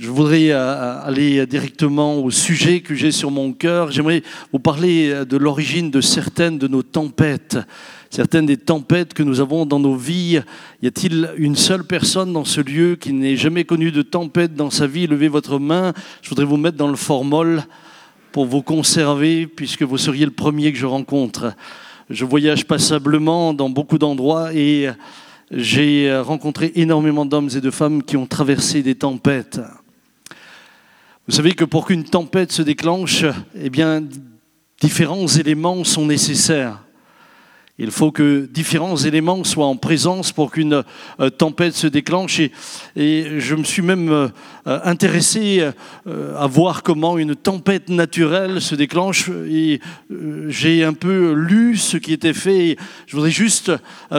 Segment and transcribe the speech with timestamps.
[0.00, 3.90] Je voudrais euh, aller directement au sujet que j'ai sur mon cœur.
[3.90, 4.22] J'aimerais
[4.52, 7.58] vous parler de l'origine de certaines de nos tempêtes,
[8.08, 10.40] certaines des tempêtes que nous avons dans nos vies.
[10.82, 14.70] Y a-t-il une seule personne dans ce lieu qui n'ait jamais connu de tempête dans
[14.70, 15.08] sa vie?
[15.08, 15.92] Levez votre main.
[16.22, 17.64] Je voudrais vous mettre dans le formol
[18.30, 21.54] pour vous conserver, puisque vous seriez le premier que je rencontre.
[22.08, 24.90] Je voyage passablement dans beaucoup d'endroits et
[25.50, 29.60] j'ai rencontré énormément d'hommes et de femmes qui ont traversé des tempêtes.
[31.28, 34.02] Vous savez que pour qu'une tempête se déclenche, eh bien,
[34.80, 36.82] différents éléments sont nécessaires.
[37.80, 40.82] Il faut que différents éléments soient en présence pour qu'une
[41.20, 42.40] euh, tempête se déclenche.
[42.96, 44.28] Et, je me suis même euh,
[44.64, 45.64] intéressé
[46.08, 49.30] euh, à voir comment une tempête naturelle se déclenche.
[49.48, 49.80] Et
[50.48, 52.76] j'ai un peu lu ce qui était fait.
[53.06, 53.70] Je voudrais juste,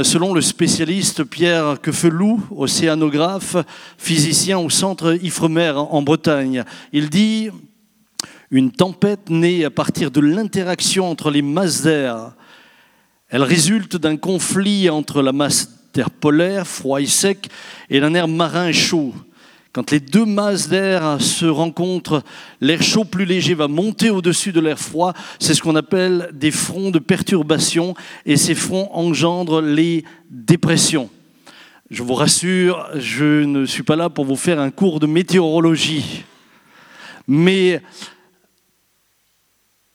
[0.03, 3.58] selon le spécialiste Pierre Quefelou, océanographe,
[3.98, 7.50] physicien au centre Ifremer en Bretagne, il dit
[8.52, 12.31] une tempête naît à partir de l'interaction entre les masses d'air
[13.30, 17.49] elle résulte d'un conflit entre la masse d'air polaire, froid et sec,
[17.89, 19.13] et d'un air marin chaud.
[19.72, 22.23] Quand les deux masses d'air se rencontrent,
[22.59, 25.13] l'air chaud plus léger va monter au-dessus de l'air froid.
[25.39, 27.94] C'est ce qu'on appelle des fronts de perturbation,
[28.25, 31.09] et ces fronts engendrent les dépressions.
[31.91, 36.23] Je vous rassure, je ne suis pas là pour vous faire un cours de météorologie.
[37.27, 37.81] Mais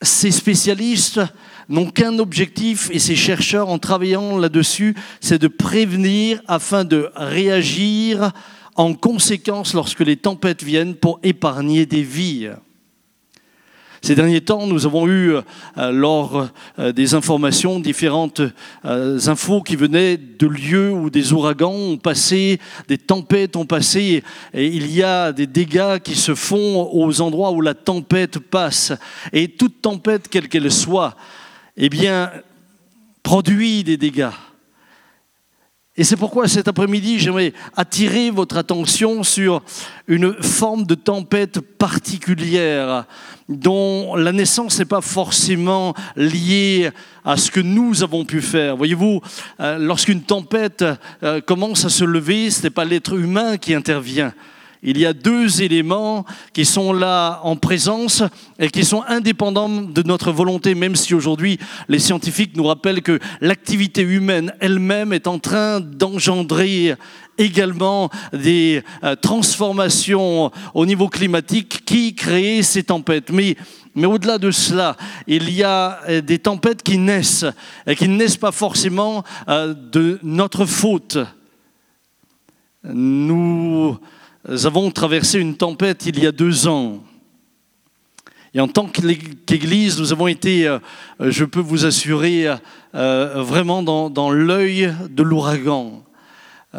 [0.02, 1.20] ces spécialistes
[1.68, 8.32] n'ont qu'un objectif, et ces chercheurs, en travaillant là-dessus, c'est de prévenir afin de réagir
[8.76, 12.50] en conséquence lorsque les tempêtes viennent pour épargner des vies.
[14.04, 16.48] Ces derniers temps, nous avons eu, euh, lors
[16.78, 18.42] euh, des informations, différentes
[18.84, 24.22] euh, infos qui venaient de lieux où des ouragans ont passé, des tempêtes ont passé,
[24.52, 28.92] et il y a des dégâts qui se font aux endroits où la tempête passe.
[29.32, 31.16] Et toute tempête, quelle qu'elle soit,
[31.76, 32.30] eh bien,
[33.22, 34.30] produit des dégâts.
[35.96, 39.62] Et c'est pourquoi cet après-midi, j'aimerais attirer votre attention sur
[40.08, 43.04] une forme de tempête particulière
[43.48, 46.90] dont la naissance n'est pas forcément liée
[47.24, 48.76] à ce que nous avons pu faire.
[48.76, 49.20] Voyez-vous,
[49.60, 50.84] euh, lorsqu'une tempête
[51.22, 54.34] euh, commence à se lever, ce n'est pas l'être humain qui intervient,
[54.84, 58.22] il y a deux éléments qui sont là en présence
[58.58, 61.58] et qui sont indépendants de notre volonté, même si aujourd'hui
[61.88, 66.94] les scientifiques nous rappellent que l'activité humaine elle-même est en train d'engendrer
[67.38, 73.30] également des euh, transformations au niveau climatique qui créent ces tempêtes.
[73.30, 73.56] Mais,
[73.94, 74.96] mais au-delà de cela,
[75.26, 77.46] il y a euh, des tempêtes qui naissent
[77.86, 81.18] et qui ne naissent pas forcément euh, de notre faute.
[82.84, 83.98] Nous
[84.48, 87.02] nous avons traversé une tempête il y a deux ans.
[88.52, 90.78] Et en tant qu'Église, nous avons été, euh,
[91.18, 92.46] je peux vous assurer,
[92.94, 96.04] euh, vraiment dans, dans l'œil de l'ouragan.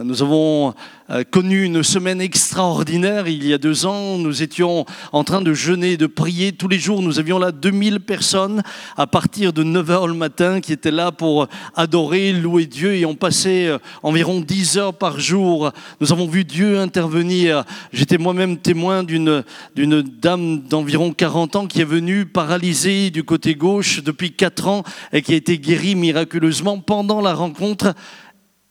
[0.03, 0.73] Nous avons
[1.09, 4.17] euh, connu une semaine extraordinaire il y a deux ans.
[4.17, 7.01] Nous étions en train de jeûner, de prier tous les jours.
[7.01, 8.61] Nous avions là 2000 personnes
[8.97, 13.05] à partir de 9 h le matin qui étaient là pour adorer, louer Dieu et
[13.05, 15.71] on passait euh, environ 10 heures par jour.
[16.01, 17.63] Nous avons vu Dieu intervenir.
[17.93, 19.43] J'étais moi-même témoin d'une
[19.75, 24.83] dame d'environ 40 ans qui est venue paralysée du côté gauche depuis 4 ans
[25.13, 27.93] et qui a été guérie miraculeusement pendant la rencontre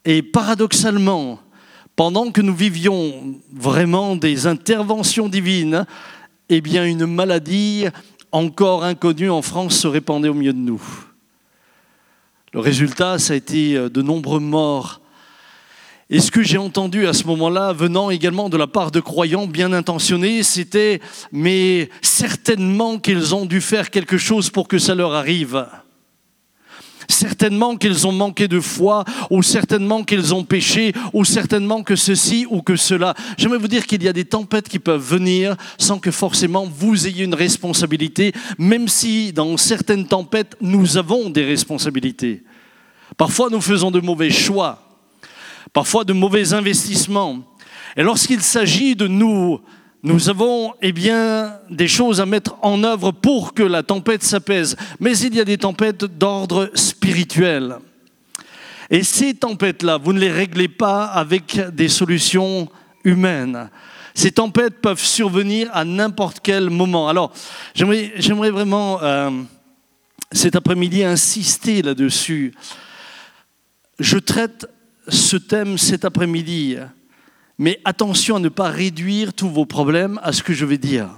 [0.05, 1.41] et paradoxalement,
[1.97, 5.87] pendant que nous vivions vraiment des interventions divines,
[6.49, 7.87] eh bien une maladie
[8.33, 10.83] encore inconnue en France se répandait au milieu de nous.
[12.53, 15.01] Le résultat, ça a été euh, de nombreux morts.
[16.11, 19.47] Et ce que j'ai entendu à ce moment-là, venant également de la part de croyants
[19.47, 21.01] bien intentionnés, c'était
[21.33, 25.67] mais certainement qu'ils ont dû faire quelque chose pour que ça leur arrive.
[27.09, 32.47] Certainement qu'ils ont manqué de foi, ou certainement qu'ils ont péché, ou certainement que ceci
[32.49, 33.15] ou que cela.
[33.37, 37.07] J'aimerais vous dire qu'il y a des tempêtes qui peuvent venir sans que forcément vous
[37.07, 42.43] ayez une responsabilité, même si dans certaines tempêtes, nous avons des responsabilités.
[43.17, 44.83] Parfois, nous faisons de mauvais choix,
[45.73, 47.45] parfois de mauvais investissements.
[47.97, 49.61] Et lorsqu'il s'agit de nous
[50.05, 54.77] nous avons eh bien, des choses à mettre en œuvre pour que la tempête s'apaise.
[55.01, 57.77] Mais il y a des tempêtes d'ordre spirituel.
[58.91, 62.69] Et ces tempêtes-là, vous ne les réglez pas avec des solutions
[63.03, 63.71] humaines.
[64.13, 67.09] Ces tempêtes peuvent survenir à n'importe quel moment.
[67.09, 67.33] Alors,
[67.75, 69.31] j'aimerais vraiment euh,
[70.31, 72.53] cet après-midi insister là-dessus.
[73.99, 74.69] Je traite
[75.09, 76.77] ce thème cet après-midi
[77.59, 81.09] Mais attention à ne pas réduire tous vos problèmes à ce que je vais dire.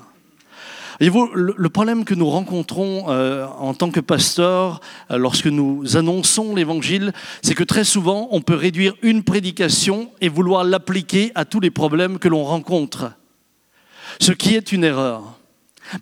[1.01, 4.81] Le problème que nous rencontrons euh, en tant que pasteur
[5.11, 7.13] euh, lorsque nous annonçons l'évangile,
[7.43, 11.71] c'est que très souvent, on peut réduire une prédication et vouloir l'appliquer à tous les
[11.71, 13.13] problèmes que l'on rencontre.
[14.21, 15.39] Ce qui est une erreur.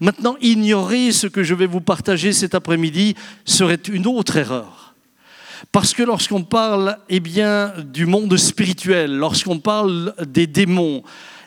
[0.01, 4.84] Maintenant, ignorer ce que je vais vous partager cet après-midi serait une autre erreur.
[5.73, 11.03] Parce que lorsqu'on parle eh bien, du monde spirituel, lorsqu'on parle des démons,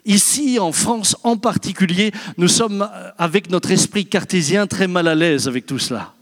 [0.06, 5.48] ici en France en particulier, nous sommes avec notre esprit cartésien très mal à l'aise
[5.48, 6.14] avec tout cela.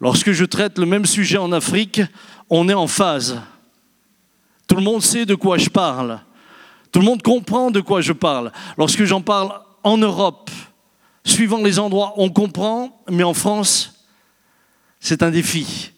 [0.00, 2.02] Lorsque je traite le même sujet en Afrique,
[2.50, 3.40] on est en phase.
[4.66, 6.20] Tout le monde sait de quoi je parle.
[6.90, 8.52] Tout le monde comprend de quoi je parle.
[8.76, 9.52] Lorsque j'en parle
[9.82, 10.50] en Europe,
[11.24, 14.04] suivant les endroits, on comprend, mais en France,
[15.00, 15.90] c'est un défi.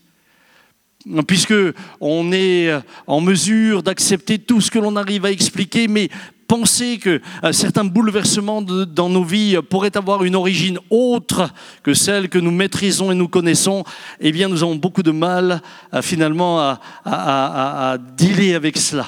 [1.27, 1.55] Puisque
[2.01, 2.73] on est
[3.07, 6.09] en mesure d'accepter tout ce que l'on arrive à expliquer, mais
[6.47, 11.51] penser que euh, certains bouleversements dans nos vies pourraient avoir une origine autre
[11.83, 13.85] que celle que nous maîtrisons et nous connaissons,
[14.21, 15.63] eh bien, nous avons beaucoup de mal
[15.93, 19.07] euh, finalement à, à dealer avec cela.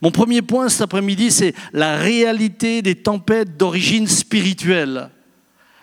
[0.00, 5.10] Mon premier point cet après-midi, c'est la réalité des tempêtes d'origine spirituelle.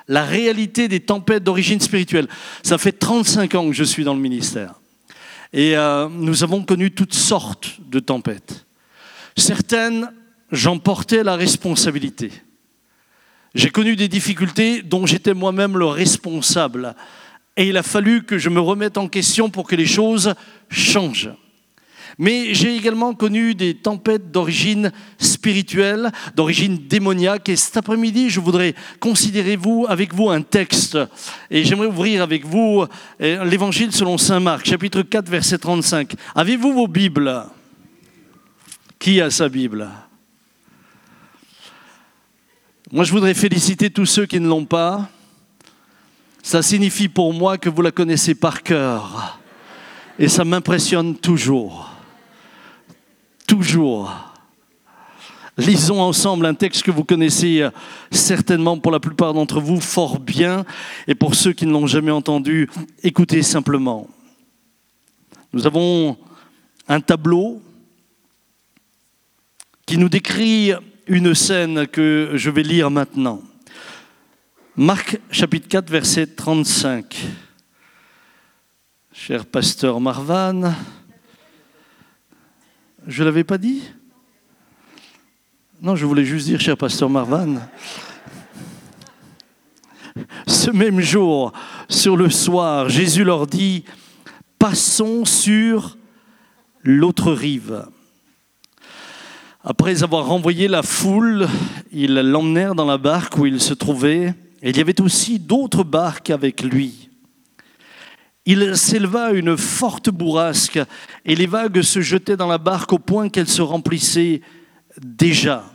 [0.08, 2.28] La réalité des tempêtes d'origine spirituelle.
[2.64, 4.79] Ça fait 35 ans que je suis dans le ministère.
[5.51, 8.66] Et euh, nous avons connu toutes sortes de tempêtes.
[9.36, 10.12] Certaines,
[10.51, 12.31] j'en portais la responsabilité.
[13.56, 16.96] J'ai connu des difficultés dont j'étais moi-même le responsable.
[17.57, 20.36] Et il a fallu que je me remette en question pour que les choses
[20.69, 21.31] changent.
[22.21, 27.48] Mais j'ai également connu des tempêtes d'origine spirituelle, d'origine démoniaque.
[27.48, 30.98] Et cet après-midi, je voudrais considérer vous, avec vous un texte.
[31.50, 32.86] Et j'aimerais ouvrir avec vous
[33.21, 36.12] euh, l'évangile selon Saint Marc, chapitre 4, verset 35.
[36.36, 37.45] Avez-vous vos Bibles?
[39.00, 39.88] Qui a sa Bible?
[42.92, 45.07] Moi, je voudrais féliciter tous ceux qui ne l'ont pas.
[46.44, 49.39] Ça signifie pour moi que vous la connaissez par cœur.
[50.18, 51.95] Et ça m'impressionne toujours
[53.50, 54.13] toujours.
[55.57, 57.72] Lisons ensemble un texte que vous connaissez euh,
[58.12, 60.66] certainement pour la plupart d'entre vous fort bien,
[61.07, 62.69] et pour ceux qui ne l'ont jamais entendu,
[63.01, 64.07] écoutez simplement.
[65.51, 66.16] Nous avons
[66.88, 67.60] un tableau
[69.88, 70.74] qui nous décrit
[71.07, 73.42] une scène que je vais lire maintenant.
[74.75, 77.28] Marc chapitre 4 verset 35.
[79.12, 80.72] Cher pasteur Marvan,
[83.07, 83.81] je ne l'avais pas dit
[85.81, 87.57] Non, je voulais juste dire, cher pasteur Marvan,
[90.48, 91.54] ce même jour,
[91.88, 93.86] sur le soir, Jésus leur dit,
[94.57, 95.98] passons sur
[96.84, 97.86] l'autre rive.
[99.63, 101.48] Après avoir renvoyé la foule,
[101.92, 105.84] ils l'emmenèrent dans la barque où il se trouvait, et il y avait aussi d'autres
[105.84, 107.09] barques avec lui
[108.51, 110.80] il s'éleva une forte bourrasque
[111.24, 114.42] et les vagues se jetaient dans la barque au point qu'elle se remplissait
[115.00, 115.72] déjà.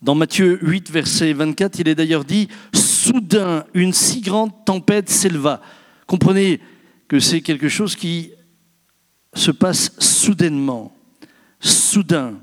[0.00, 5.60] Dans Matthieu 8, verset 24, il est d'ailleurs dit, Soudain, une si grande tempête s'éleva.
[6.06, 6.60] Comprenez
[7.08, 8.30] que c'est quelque chose qui
[9.34, 10.96] se passe soudainement,
[11.60, 12.38] soudain.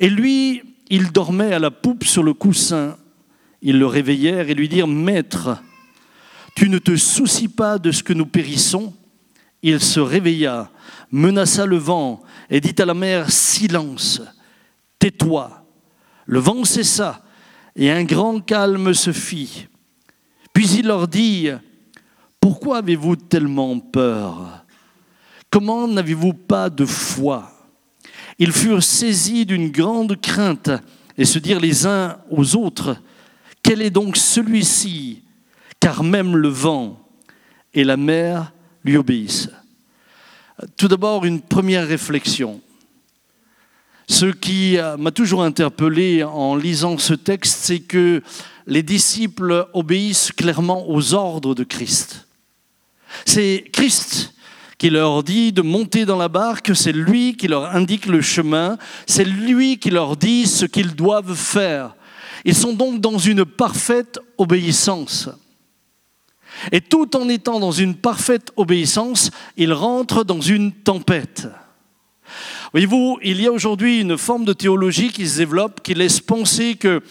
[0.00, 2.96] Et lui, il dormait à la poupe sur le coussin.
[3.60, 5.58] Ils le réveillèrent et lui dirent, Maître,
[6.54, 8.94] tu ne te soucies pas de ce que nous périssons.
[9.62, 10.70] Il se réveilla,
[11.10, 14.22] menaça le vent et dit à la mer, Silence,
[14.98, 15.66] tais-toi.
[16.26, 17.22] Le vent cessa
[17.76, 19.66] et un grand calme se fit.
[20.52, 21.48] Puis il leur dit,
[22.40, 24.64] Pourquoi avez-vous tellement peur?
[25.50, 27.50] Comment n'avez-vous pas de foi?
[28.38, 30.70] Ils furent saisis d'une grande crainte
[31.16, 32.96] et se dirent les uns aux autres,
[33.62, 35.23] Quel est donc celui-ci?
[35.84, 36.98] Car même le vent
[37.74, 39.50] et la mer lui obéissent.
[40.78, 42.62] Tout d'abord, une première réflexion.
[44.08, 48.22] Ce qui m'a toujours interpellé en lisant ce texte, c'est que
[48.66, 52.28] les disciples obéissent clairement aux ordres de Christ.
[53.26, 54.32] C'est Christ
[54.78, 58.78] qui leur dit de monter dans la barque, c'est lui qui leur indique le chemin,
[59.06, 61.94] c'est lui qui leur dit ce qu'ils doivent faire.
[62.46, 65.28] Ils sont donc dans une parfaite obéissance.
[66.72, 71.48] Et tout en étant dans une parfaite obéissance, il rentre dans une tempête.
[72.72, 76.74] Voyez-vous, il y a aujourd'hui une forme de théologie qui se développe, qui laisse penser
[76.74, 77.02] que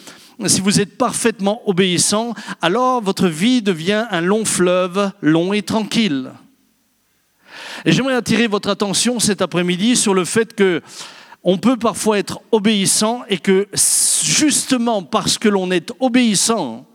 [0.48, 6.32] si vous êtes parfaitement obéissant, alors votre vie devient un long fleuve, long et tranquille.
[7.86, 10.82] Et j'aimerais attirer votre attention cet après-midi sur le fait que
[11.44, 13.68] on peut parfois être obéissant et que
[14.24, 16.86] justement parce que l'on est obéissant,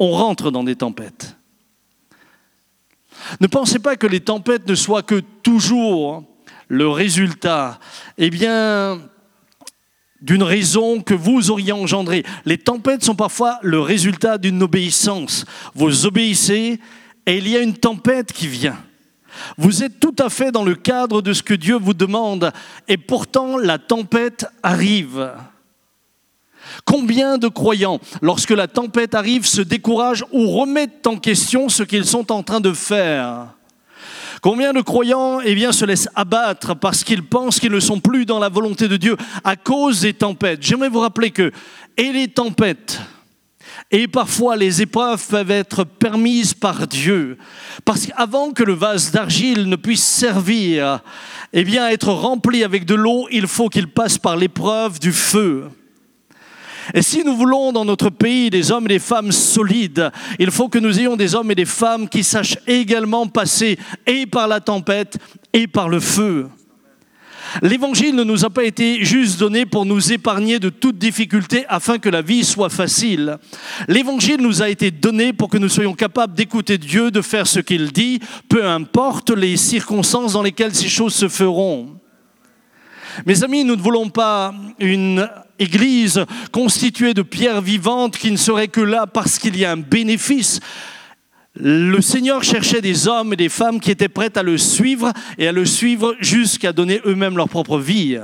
[0.00, 1.36] on rentre dans des tempêtes.
[3.40, 6.24] Ne pensez pas que les tempêtes ne soient que toujours
[6.68, 7.78] le résultat,
[8.18, 8.30] eh
[10.20, 12.24] d'une raison que vous auriez engendrée.
[12.44, 15.44] Les tempêtes sont parfois le résultat d'une obéissance.
[15.74, 16.80] Vous obéissez
[17.26, 18.78] et il y a une tempête qui vient.
[19.56, 22.52] Vous êtes tout à fait dans le cadre de ce que Dieu vous demande
[22.88, 25.32] et pourtant la tempête arrive.
[26.84, 32.06] Combien de croyants, lorsque la tempête arrive, se découragent ou remettent en question ce qu'ils
[32.06, 33.48] sont en train de faire?
[34.42, 38.40] Combien de croyants eh se laissent abattre parce qu'ils pensent qu'ils ne sont plus dans
[38.40, 40.62] la volonté de Dieu à cause des tempêtes?
[40.62, 41.52] J'aimerais vous rappeler que
[41.96, 43.00] et les tempêtes
[43.92, 47.38] et parfois les épreuves peuvent être permises par Dieu.
[47.84, 51.00] Parce qu'avant que le vase d'argile ne puisse servir,
[51.52, 55.68] eh bien, être rempli avec de l'eau, il faut qu'il passe par l'épreuve du feu.
[56.94, 60.68] Et si nous voulons dans notre pays des hommes et des femmes solides, il faut
[60.68, 64.60] que nous ayons des hommes et des femmes qui sachent également passer et par la
[64.60, 65.18] tempête
[65.52, 66.48] et par le feu.
[67.60, 71.98] L'évangile ne nous a pas été juste donné pour nous épargner de toute difficulté afin
[71.98, 73.36] que la vie soit facile.
[73.88, 77.60] L'évangile nous a été donné pour que nous soyons capables d'écouter Dieu, de faire ce
[77.60, 82.01] qu'il dit, peu importe les circonstances dans lesquelles ces choses se feront.
[83.26, 85.28] Mes amis, nous ne voulons pas une
[85.58, 89.76] église constituée de pierres vivantes qui ne serait que là parce qu'il y a un
[89.76, 90.60] bénéfice.
[91.54, 95.46] Le Seigneur cherchait des hommes et des femmes qui étaient prêts à le suivre et
[95.46, 98.18] à le suivre jusqu'à donner eux-mêmes leur propre vie.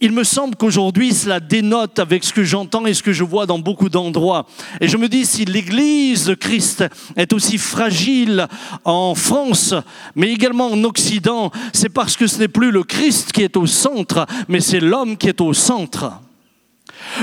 [0.00, 3.46] Il me semble qu'aujourd'hui, cela dénote avec ce que j'entends et ce que je vois
[3.46, 4.46] dans beaucoup d'endroits.
[4.80, 6.84] Et je me dis, si l'Église de Christ
[7.16, 8.46] est aussi fragile
[8.84, 9.74] en France,
[10.14, 13.66] mais également en Occident, c'est parce que ce n'est plus le Christ qui est au
[13.66, 16.20] centre, mais c'est l'homme qui est au centre.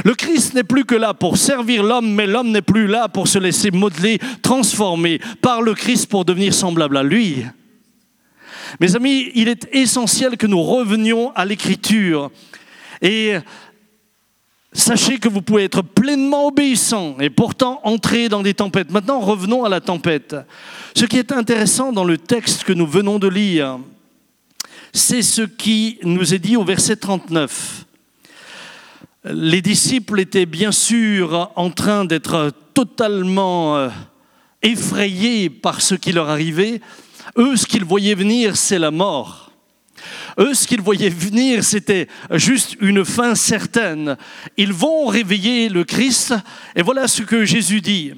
[0.03, 3.29] Le Christ n'est plus que là pour servir l'homme, mais l'homme n'est plus là pour
[3.29, 7.45] se laisser modeler, transformer par le Christ pour devenir semblable à lui.
[8.81, 12.31] Mes amis, il est essentiel que nous revenions à l'Écriture
[13.01, 13.35] et
[14.73, 18.91] sachez que vous pouvez être pleinement obéissant et pourtant entrer dans des tempêtes.
[18.91, 20.35] Maintenant, revenons à la tempête.
[20.95, 23.79] Ce qui est intéressant dans le texte que nous venons de lire,
[24.93, 27.85] c'est ce qui nous est dit au verset 39.
[29.25, 33.89] Les disciples étaient bien sûr en train d'être totalement euh,
[34.61, 36.81] effrayés par ce qui leur arrivait.
[37.37, 39.44] Eux, ce qu'ils voyaient venir, c'est la mort.
[40.37, 44.17] Eux, ce qu'ils voyaient venir, c'était juste une fin certaine.
[44.57, 46.33] Ils vont réveiller le Christ,
[46.75, 48.13] et voilà ce que Jésus dit.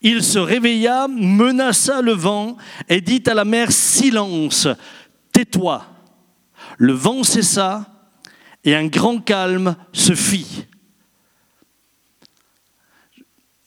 [0.00, 2.56] Il se réveilla, menaça le vent,
[2.88, 4.68] et dit à la mer, silence,
[5.32, 5.86] tais-toi.
[6.78, 7.90] Le vent cessa,
[8.64, 10.66] et un grand calme se fit.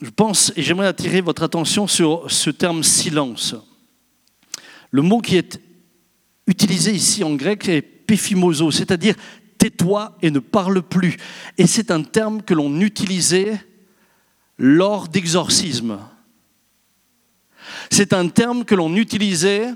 [0.02, 3.56] Je pense, et j'aimerais attirer votre attention sur ce terme silence.
[4.92, 5.60] Le mot qui est
[6.48, 9.16] utilisé ici en grec est péphimoso, c'est-à-dire
[9.58, 11.18] tais-toi et ne parle plus.
[11.58, 13.60] Et c'est un terme que l'on utilisait
[14.58, 16.00] lors d'exorcisme.
[17.90, 19.70] C'est un terme que l'on utilisait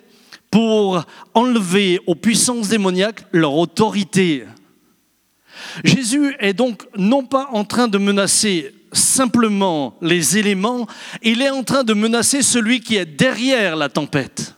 [0.50, 4.46] pour enlever aux puissances démoniaques leur autorité.
[5.84, 10.88] Jésus est donc non pas en train de menacer simplement les éléments,
[11.22, 14.56] il est en train de menacer celui qui est derrière la tempête.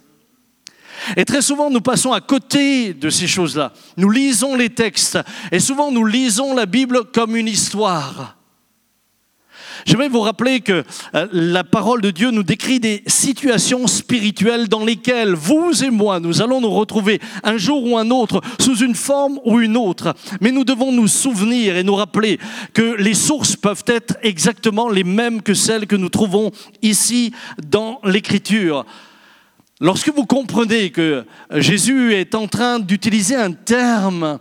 [1.18, 3.74] Et très souvent, nous passons à côté de ces choses-là.
[3.98, 5.20] Nous lisons les textes
[5.52, 8.38] et souvent nous lisons la Bible comme une histoire.
[9.86, 10.84] J'aimerais vous rappeler que
[11.16, 16.20] euh, la parole de Dieu nous décrit des situations spirituelles dans lesquelles vous et moi,
[16.20, 20.16] nous allons nous retrouver un jour ou un autre sous une forme ou une autre.
[20.42, 22.40] Mais nous devons nous souvenir et nous rappeler
[22.74, 27.34] que les sources peuvent être exactement les mêmes que celles que nous trouvons ici
[27.68, 28.86] dans l'Écriture.
[29.84, 34.40] Lorsque vous comprenez que Jésus est en train d'utiliser un terme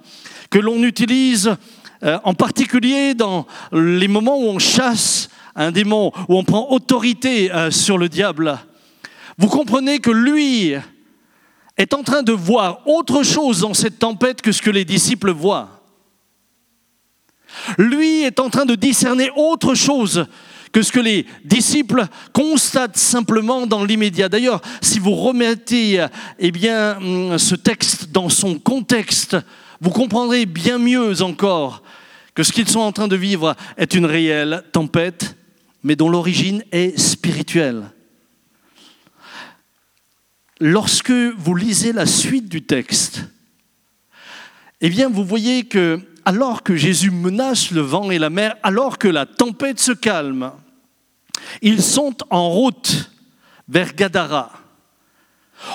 [0.50, 1.56] que l'on utilise
[2.04, 7.52] euh, en particulier dans les moments où on chasse un démon, où on prend autorité
[7.52, 8.56] euh, sur le diable,
[9.36, 10.74] vous comprenez que lui
[11.76, 15.32] est en train de voir autre chose dans cette tempête que ce que les disciples
[15.32, 15.82] voient.
[17.78, 20.24] Lui est en train de discerner autre chose
[20.72, 24.28] que ce que les disciples constatent simplement dans l'immédiat.
[24.28, 26.04] D'ailleurs, si vous remettez
[26.38, 29.36] eh bien, hum, ce texte dans son contexte,
[29.80, 31.82] vous comprendrez bien mieux encore
[32.34, 35.36] que ce qu'ils sont en train de vivre est une réelle tempête,
[35.82, 37.90] mais dont l'origine est spirituelle.
[40.60, 43.24] Lorsque vous lisez la suite du texte,
[44.80, 48.98] eh bien, vous voyez que alors que Jésus menace le vent et la mer, alors
[48.98, 50.52] que la tempête se calme,
[51.60, 53.10] ils sont en route
[53.68, 54.52] vers Gadara,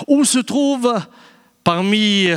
[0.06, 0.94] où se trouve
[1.64, 2.28] parmi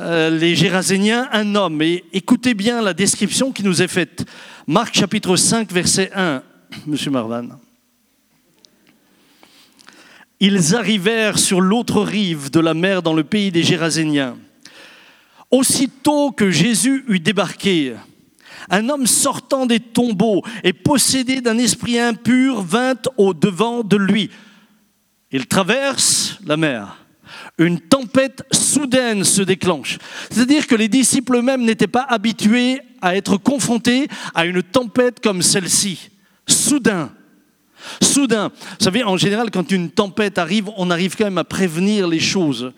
[0.00, 1.82] euh, les Géraséniens un homme.
[1.82, 4.24] Et écoutez bien la description qui nous est faite.
[4.66, 6.42] Marc chapitre 5, verset 1,
[6.86, 7.48] Monsieur Marvan.
[10.40, 14.36] Ils arrivèrent sur l'autre rive de la mer dans le pays des Géraséniens.
[15.50, 17.94] Aussitôt que Jésus eut débarqué,
[18.70, 24.30] un homme sortant des tombeaux et possédé d'un esprit impur vint au devant de lui.
[25.30, 27.04] Il traverse la mer.
[27.58, 29.98] Une tempête soudaine se déclenche.
[30.30, 35.42] C'est-à-dire que les disciples eux-mêmes n'étaient pas habitués à être confrontés à une tempête comme
[35.42, 36.10] celle-ci.
[36.46, 37.10] Soudain.
[38.02, 38.50] Soudain.
[38.78, 42.20] Vous savez, en général, quand une tempête arrive, on arrive quand même à prévenir les
[42.20, 42.72] choses.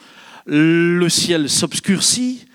[0.47, 2.47] Le ciel s'obscurcit,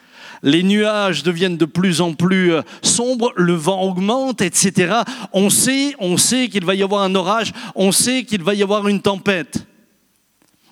[0.43, 5.01] les nuages deviennent de plus en plus euh, sombres, le vent augmente, etc.
[5.33, 8.63] On sait, on sait qu'il va y avoir un orage, on sait qu'il va y
[8.63, 9.65] avoir une tempête.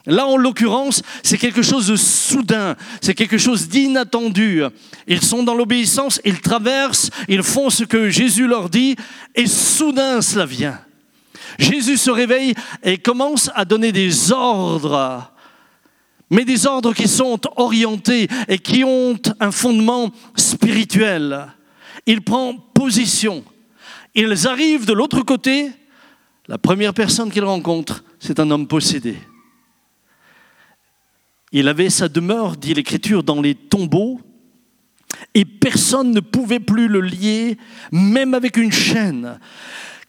[0.05, 4.63] Là, en l'occurrence, c'est quelque chose de soudain, c'est quelque chose d'inattendu.
[5.07, 8.95] Ils sont dans l'obéissance, ils traversent, ils font ce que Jésus leur dit,
[9.35, 10.79] et soudain cela vient.
[11.59, 15.31] Jésus se réveille et commence à donner des ordres
[16.29, 21.47] mais des ordres qui sont orientés et qui ont un fondement spirituel.
[22.05, 23.43] Il prend position.
[24.15, 25.71] Ils arrivent de l'autre côté.
[26.47, 29.15] La première personne qu'il rencontre, c'est un homme possédé.
[31.51, 34.21] Il avait sa demeure, dit l'Écriture, dans les tombeaux,
[35.33, 37.57] et personne ne pouvait plus le lier,
[37.91, 39.39] même avec une chaîne,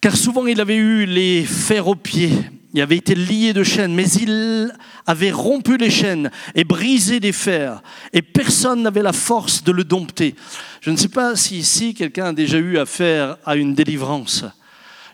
[0.00, 2.32] car souvent il avait eu les fers aux pieds,
[2.72, 4.72] il avait été lié de chaînes, mais il
[5.06, 9.84] avait rompu les chaînes et brisé les fers, et personne n'avait la force de le
[9.84, 10.34] dompter.
[10.80, 14.44] Je ne sais pas si ici quelqu'un a déjà eu affaire à une délivrance.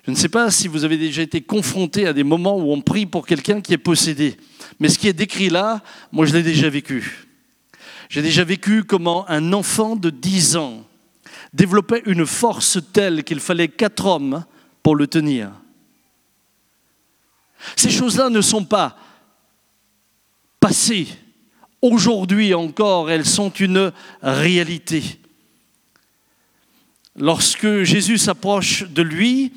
[0.05, 2.81] Je ne sais pas si vous avez déjà été confronté à des moments où on
[2.81, 4.37] prie pour quelqu'un qui est possédé.
[4.79, 7.27] Mais ce qui est décrit là, moi je l'ai déjà vécu.
[8.09, 10.85] J'ai déjà vécu comment un enfant de 10 ans
[11.53, 14.45] développait une force telle qu'il fallait quatre hommes
[14.83, 15.51] pour le tenir.
[17.77, 18.97] Ces choses-là ne sont pas
[20.61, 21.09] passées.
[21.83, 23.93] Aujourd'hui encore, elles sont une
[24.23, 25.03] réalité.
[27.17, 29.53] Lorsque Jésus s'approche de lui,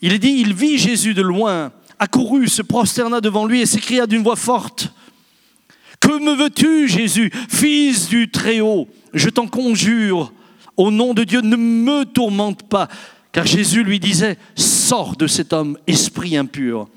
[0.00, 4.22] il dit, il vit Jésus de loin, accourut, se prosterna devant lui et s'écria d'une
[4.22, 4.92] voix forte,
[6.00, 8.88] Que me veux-tu, Jésus, fils du Très-Haut?
[9.14, 10.32] Je t'en conjure,
[10.76, 12.88] au nom de Dieu, ne me tourmente pas.
[13.32, 16.88] Car Jésus lui disait, Sors de cet homme, esprit impur.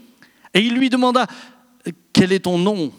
[0.54, 1.28] Et il lui demanda,
[2.14, 2.92] quel est ton nom?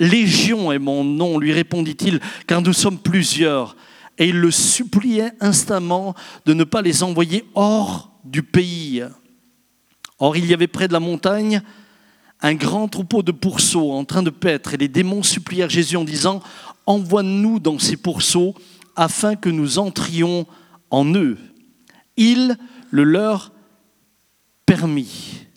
[0.00, 3.76] Légion est mon nom, lui répondit-il, car nous sommes plusieurs.
[4.16, 9.02] Et il le suppliait instamment de ne pas les envoyer hors du pays.
[10.18, 11.62] Or, il y avait près de la montagne
[12.40, 16.04] un grand troupeau de pourceaux en train de paître, et les démons supplièrent Jésus en
[16.04, 16.40] disant,
[16.86, 18.54] Envoie-nous dans ces pourceaux
[18.96, 20.46] afin que nous entrions
[20.90, 21.36] en eux.
[22.16, 22.56] Il
[22.90, 23.52] le leur
[24.64, 25.47] permit.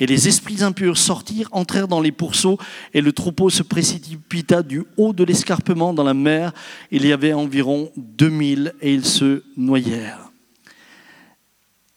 [0.00, 2.58] Et les esprits impurs sortirent, entrèrent dans les pourceaux,
[2.94, 6.52] et le troupeau se précipita du haut de l'escarpement dans la mer.
[6.90, 10.30] Il y avait environ 2000 et ils se noyèrent.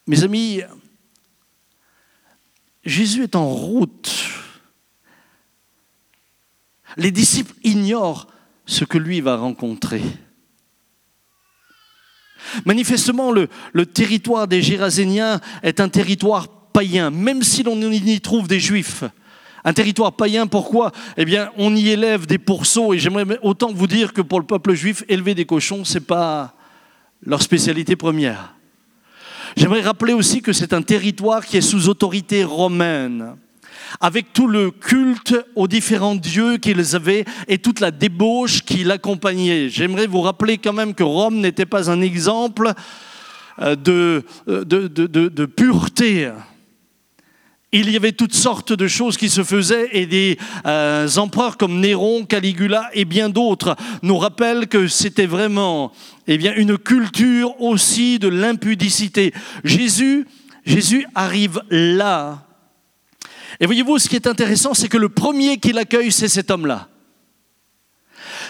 [0.08, 0.62] Mes amis,
[2.84, 4.12] Jésus est en route.
[6.98, 8.28] Les disciples ignorent
[8.66, 10.02] ce que lui va rencontrer.
[12.66, 18.48] Manifestement, le, le territoire des Géraséniens est un territoire païen, même si l'on y trouve
[18.48, 19.04] des juifs.
[19.64, 20.92] Un territoire païen, pourquoi?
[21.18, 24.46] Eh bien, on y élève des pourceaux, et j'aimerais autant vous dire que pour le
[24.46, 26.56] peuple juif, élever des cochons, ce n'est pas
[27.24, 28.56] leur spécialité première.
[29.56, 33.36] J'aimerais rappeler aussi que c'est un territoire qui est sous autorité romaine,
[34.00, 39.70] avec tout le culte aux différents dieux qu'ils avaient et toute la débauche qui l'accompagnait.
[39.70, 42.72] J'aimerais vous rappeler quand même que Rome n'était pas un exemple
[43.60, 46.32] euh, de, de pureté
[47.72, 51.80] il y avait toutes sortes de choses qui se faisaient et des euh, empereurs comme
[51.80, 55.94] Néron, Caligula et bien d'autres nous rappellent que c'était vraiment
[56.28, 59.34] eh bien, une culture aussi de l'impudicité.
[59.64, 60.28] Jésus,
[60.66, 62.46] Jésus arrive là.
[63.60, 66.90] Et voyez-vous, ce qui est intéressant, c'est que le premier qui l'accueille, c'est cet homme-là.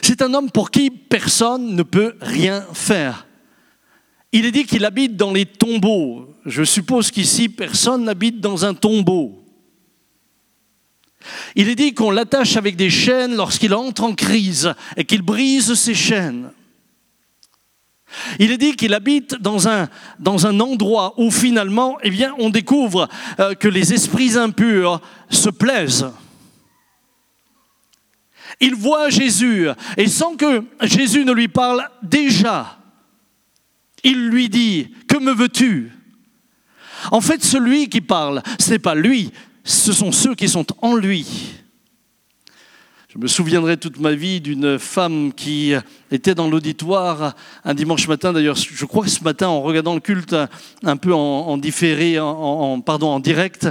[0.01, 3.27] C'est un homme pour qui personne ne peut rien faire.
[4.31, 6.30] Il est dit qu'il habite dans les tombeaux.
[6.45, 9.37] Je suppose qu'ici, personne n'habite dans un tombeau.
[11.55, 15.73] Il est dit qu'on l'attache avec des chaînes lorsqu'il entre en crise et qu'il brise
[15.75, 16.51] ses chaînes.
[18.39, 23.07] Il est dit qu'il habite dans un, endroit où finalement, eh on découvre
[23.39, 24.99] euh, que les esprits impurs
[25.29, 26.11] se plaisent.
[28.59, 32.79] Il voit Jésus et sans que Jésus ne lui parle déjà,
[34.03, 35.91] il lui dit, que me veux-tu?
[37.11, 39.31] En fait, celui qui parle, ce n'est pas lui,
[39.63, 41.25] ce sont ceux qui sont en lui.
[43.13, 45.73] Je me souviendrai toute ma vie d'une femme qui
[46.11, 47.35] était dans l'auditoire
[47.65, 48.31] un dimanche matin.
[48.31, 50.33] D'ailleurs, je crois que ce matin, en regardant le culte
[50.81, 53.67] un peu en, différé, en, pardon, en direct,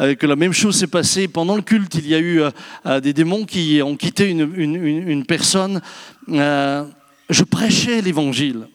[0.00, 1.94] euh, que la même chose s'est passée pendant le culte.
[1.94, 2.42] Il y a eu
[2.86, 5.80] euh, des démons qui ont quitté une, personne.
[6.30, 6.84] Euh,
[7.30, 8.66] je prêchais l'évangile.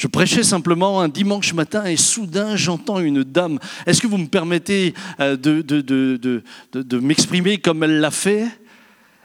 [0.00, 3.58] Je prêchais simplement un dimanche matin et soudain j'entends une dame.
[3.84, 8.46] Est-ce que vous me permettez de, de m'exprimer comme elle l'a fait?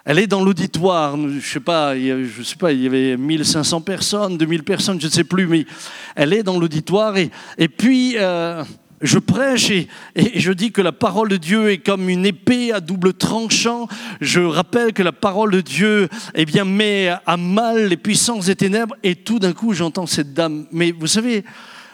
[0.03, 4.37] Elle est dans l'auditoire, je sais pas, je sais pas, il y avait 1500 personnes,
[4.37, 5.65] 2000 personnes, je ne sais plus, mais
[6.13, 8.61] elle est dans l'auditoire et, et puis euh,
[9.05, 12.79] je prêche et, je dis que la parole de Dieu est comme une épée à
[12.79, 13.87] double tranchant.
[14.21, 18.55] Je rappelle que la parole de Dieu, eh bien, met à mal les puissances des
[18.55, 20.65] ténèbres et tout d'un coup j'entends cette dame.
[20.71, 21.43] Mais vous savez,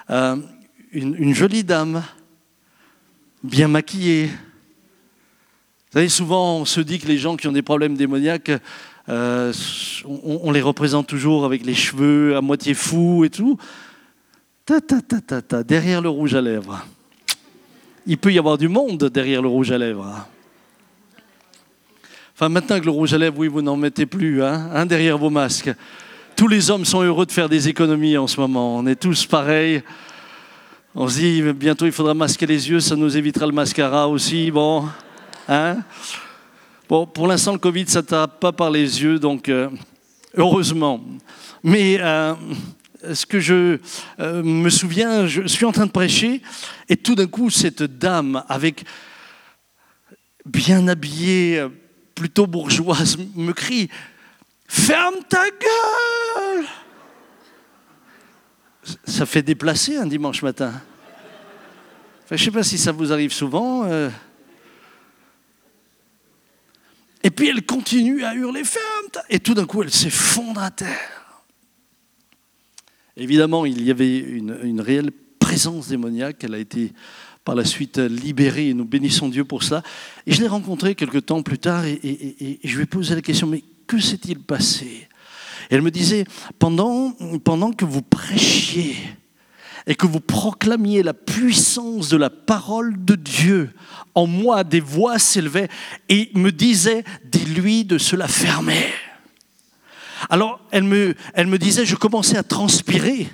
[0.09, 0.37] euh,
[0.91, 2.03] une, jolie dame,
[3.43, 4.29] bien maquillée
[5.91, 8.49] vous savez, souvent, on se dit que les gens qui ont des problèmes démoniaques,
[9.09, 9.51] euh,
[10.05, 13.57] on, les représente toujours avec les cheveux à moitié fous et tout.
[14.65, 15.01] Ta, ta,
[15.41, 16.87] ta, derrière le rouge à lèvres.
[18.07, 20.27] Il peut y avoir du monde derrière le rouge à lèvres.
[22.33, 25.17] Enfin, maintenant que le rouge à lèvres, oui, vous n'en mettez plus, hein, hein, derrière
[25.17, 25.71] vos masques.
[26.35, 28.77] Tous les hommes sont heureux de faire des économies en ce moment.
[28.77, 29.83] On est tous pareils.
[30.95, 34.49] On se dit, bientôt il faudra masquer les yeux, ça nous évitera le mascara aussi.
[34.49, 34.85] Bon.
[35.47, 35.77] Hein
[36.89, 39.69] bon, pour l'instant, le Covid, ça ne tape pas par les yeux, donc euh,
[40.35, 40.99] heureusement.
[41.63, 42.33] Mais euh,
[43.13, 43.79] ce que je
[44.19, 46.41] euh, me souviens, je suis en train de prêcher,
[46.89, 48.83] et tout d'un coup, cette dame, avec
[50.45, 51.65] bien habillée,
[52.15, 53.89] plutôt bourgeoise, me crie
[54.67, 56.65] Ferme ta gueule
[59.05, 60.71] Ça fait déplacer un dimanche matin.
[62.29, 63.85] je ne sais pas si ça vous arrive souvent.
[67.23, 71.20] Et puis elle continue à hurler ferme, et tout d'un coup elle s'effondre à terre.
[73.17, 76.43] Évidemment, il y avait une, réelle présence démoniaque.
[76.43, 76.93] Elle a été
[77.43, 79.83] par la suite libérée et nous bénissons Dieu pour cela.
[80.27, 83.47] Et je l'ai rencontrée quelque temps plus tard et, je lui ai posé la question,
[83.47, 85.07] mais que s'est-il passé?
[85.69, 86.25] Elle me disait,
[86.59, 88.95] pendant, pendant que vous prêchiez,
[89.87, 93.71] et que vous proclamiez la puissance de la parole de Dieu,
[94.13, 95.69] en moi des voix s'élevaient
[96.09, 98.85] et me disaient, dis-lui de se la fermer.
[100.29, 103.29] Alors elle me, disait, je commençais à transpirer.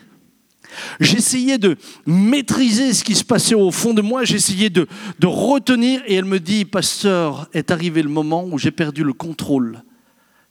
[1.00, 4.88] J'essayais de maîtriser ce qui se passait au fond de moi, j'essayais de,
[5.20, 9.14] de retenir, et elle me dit, pasteur, est arrivé le moment où j'ai perdu le
[9.14, 9.82] contrôle.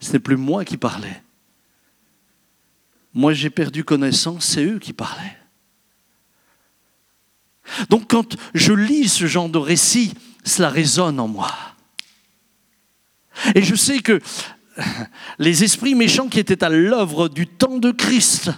[0.01, 1.23] Ce n'est plus moi qui parlais.
[3.15, 5.39] Moi j'ai perdu connaissance, c'est eux qui parlaient.
[7.89, 10.13] Donc quand je lis ce genre de récit,
[10.45, 11.51] cela résonne en moi.
[13.55, 14.21] Et je sais que
[15.39, 18.51] les esprits méchants qui étaient à l'œuvre du temps de Christ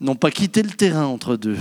[0.00, 1.58] n'ont pas quitté le terrain entre deux.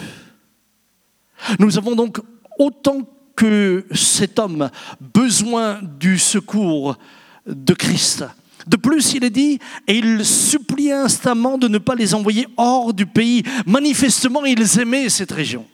[1.60, 2.20] Nous avons donc
[2.58, 4.70] autant que cet homme
[5.14, 6.98] besoin du secours
[7.46, 8.26] de Christ.
[8.68, 12.94] De plus, il est dit, et il supplie instamment de ne pas les envoyer hors
[12.94, 13.44] du pays.
[13.66, 15.66] Manifestement, ils aimaient cette région.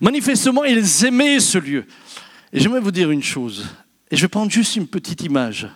[0.00, 1.84] Manifestement, ils aimaient ce lieu.
[2.52, 3.66] Et j'aimerais vous dire une chose,
[4.10, 5.68] et je vais prendre juste une petite image.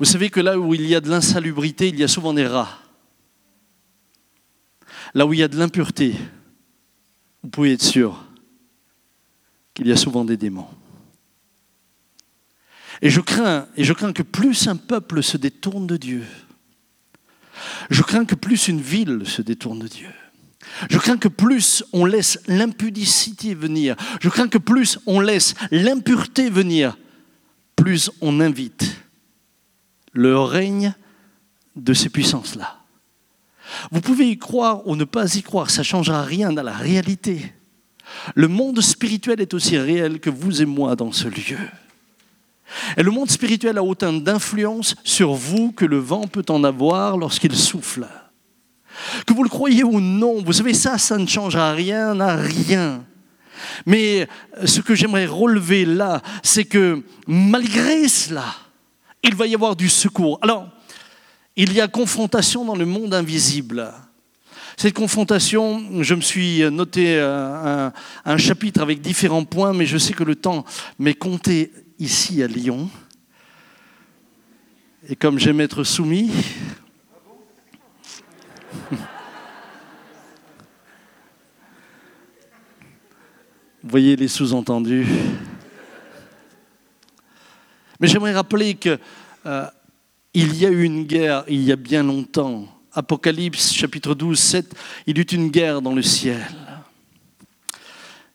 [0.00, 2.46] Vous savez que là où il y a de l'insalubrité, il y a souvent des
[2.46, 2.78] rats.
[5.12, 6.14] Là où il y a de l'impureté,
[7.42, 8.24] vous pouvez être sûr
[9.74, 10.68] qu'il y a souvent des démons.
[13.02, 16.24] Et je crains, et je crains que plus un peuple se détourne de Dieu,
[17.90, 20.08] je crains que plus une ville se détourne de Dieu,
[20.88, 26.48] je crains que plus on laisse l'impudicité venir, je crains que plus on laisse l'impureté
[26.48, 26.96] venir,
[27.76, 28.96] plus on invite
[30.12, 30.94] le règne
[31.76, 32.76] de ces puissances-là.
[33.90, 36.72] Vous pouvez y croire ou ne pas y croire, ça ne changera rien à la
[36.72, 37.52] réalité.
[38.34, 41.58] Le monde spirituel est aussi réel que vous et moi dans ce lieu.
[42.96, 47.16] Et le monde spirituel a autant d'influence sur vous que le vent peut en avoir
[47.16, 48.06] lorsqu'il souffle.
[49.26, 53.04] Que vous le croyez ou non, vous savez, ça, ça ne changera rien à rien.
[53.86, 54.28] Mais
[54.64, 58.46] ce que j'aimerais relever là, c'est que malgré cela,
[59.22, 60.38] il va y avoir du secours.
[60.42, 60.68] Alors,
[61.56, 63.92] il y a confrontation dans le monde invisible.
[64.76, 67.92] Cette confrontation, je me suis noté un,
[68.24, 70.64] un, chapitre avec différents points, mais je sais que le temps
[70.98, 72.88] m'est compté ici à Lyon.
[75.08, 76.30] Et comme j'aime être soumis,
[78.90, 78.98] vous
[83.82, 85.06] voyez les sous-entendus.
[88.00, 88.98] Mais j'aimerais rappeler qu'il
[89.46, 89.66] euh,
[90.34, 94.74] y a eu une guerre il y a bien longtemps Apocalypse chapitre 12, 7,
[95.06, 96.44] il y eut une guerre dans le ciel.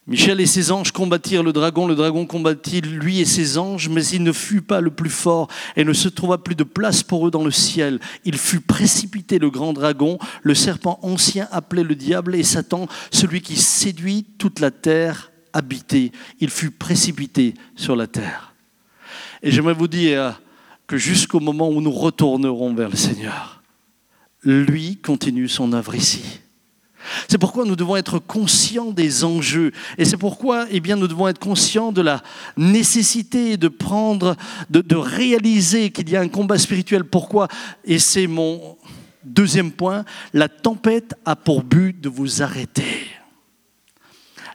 [0.08, 4.06] Michel et ses anges combattirent le dragon, le dragon combattit lui et ses anges, mais
[4.08, 7.28] il ne fut pas le plus fort et ne se trouva plus de place pour
[7.28, 8.00] eux dans le ciel.
[8.24, 13.42] Il fut précipité, le grand dragon, le serpent ancien appelé le diable et Satan, celui
[13.42, 16.12] qui séduit toute la terre habitée.
[16.40, 18.55] Il fut précipité sur la terre.
[19.46, 20.42] Et j'aimerais vous dire
[20.88, 23.62] que jusqu'au moment où nous retournerons vers le Seigneur,
[24.44, 26.42] lui continue son œuvre ici.
[27.28, 29.72] C'est pourquoi nous devons être conscients des enjeux.
[30.00, 32.24] Et c'est pourquoi eh bien, nous devons être conscients de la
[32.58, 34.36] nécessité de prendre,
[34.72, 37.04] de, de réaliser qu'il y a un combat spirituel.
[37.04, 37.48] Pourquoi?
[37.84, 38.78] Et c'est mon
[39.24, 40.06] deuxième point.
[40.34, 43.06] La tempête a pour but de vous arrêter.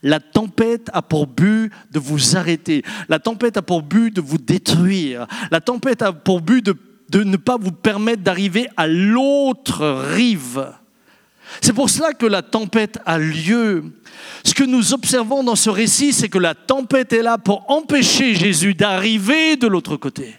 [0.02, 2.82] La tempête a pour but de vous arrêter.
[3.08, 5.26] La tempête a pour but de vous détruire.
[5.50, 6.64] La tempête a pour but
[7.10, 9.84] de ne pas vous permettre d'arriver à l'autre
[10.14, 10.66] rive.
[11.60, 13.84] C'est pour cela que la tempête a lieu.
[14.44, 18.34] Ce que nous observons dans ce récit, c'est que la tempête est là pour empêcher
[18.34, 20.36] Jésus d'arriver de l'autre côté.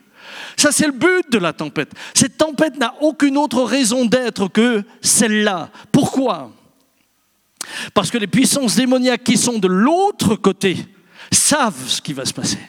[0.58, 1.92] Ça, c'est le but de la tempête.
[2.14, 5.70] Cette tempête n'a aucune autre raison d'être que celle-là.
[5.92, 6.52] Pourquoi?
[7.94, 10.78] Parce que les puissances démoniaques qui sont de l'autre côté
[11.32, 12.60] savent ce qui va se passer.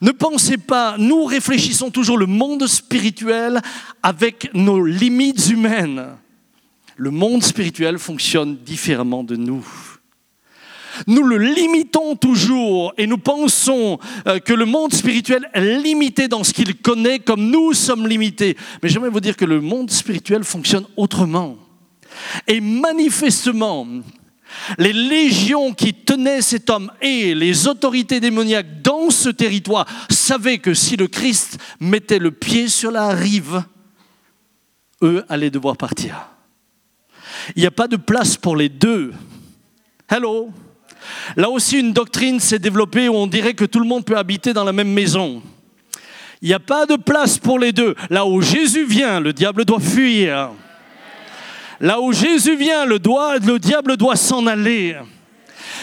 [0.00, 3.60] Ne pensez pas, nous réfléchissons toujours le monde spirituel
[4.02, 6.06] avec nos limites humaines.
[6.96, 9.66] Le monde spirituel fonctionne différemment de nous.
[11.06, 16.42] Nous le limitons toujours et nous pensons euh, que le monde spirituel est limité dans
[16.42, 18.56] ce qu'il connaît comme nous sommes limités.
[18.82, 21.56] Mais j'aimerais vous dire que le monde spirituel fonctionne autrement.
[22.46, 23.86] Et manifestement,
[24.78, 30.74] les légions qui tenaient cet homme et les autorités démoniaques dans ce territoire savaient que
[30.74, 33.62] si le Christ mettait le pied sur la rive,
[35.02, 36.28] eux allaient devoir partir.
[37.56, 39.12] Il n'y a pas de place pour les deux.
[40.08, 40.50] Hello?
[41.36, 44.52] Là aussi, une doctrine s'est développée où on dirait que tout le monde peut habiter
[44.52, 45.42] dans la même maison.
[46.42, 47.94] Il n'y a pas de place pour les deux.
[48.10, 50.50] Là où Jésus vient, le diable doit fuir.
[51.80, 54.96] Là où Jésus vient, le, le diable doit s'en aller.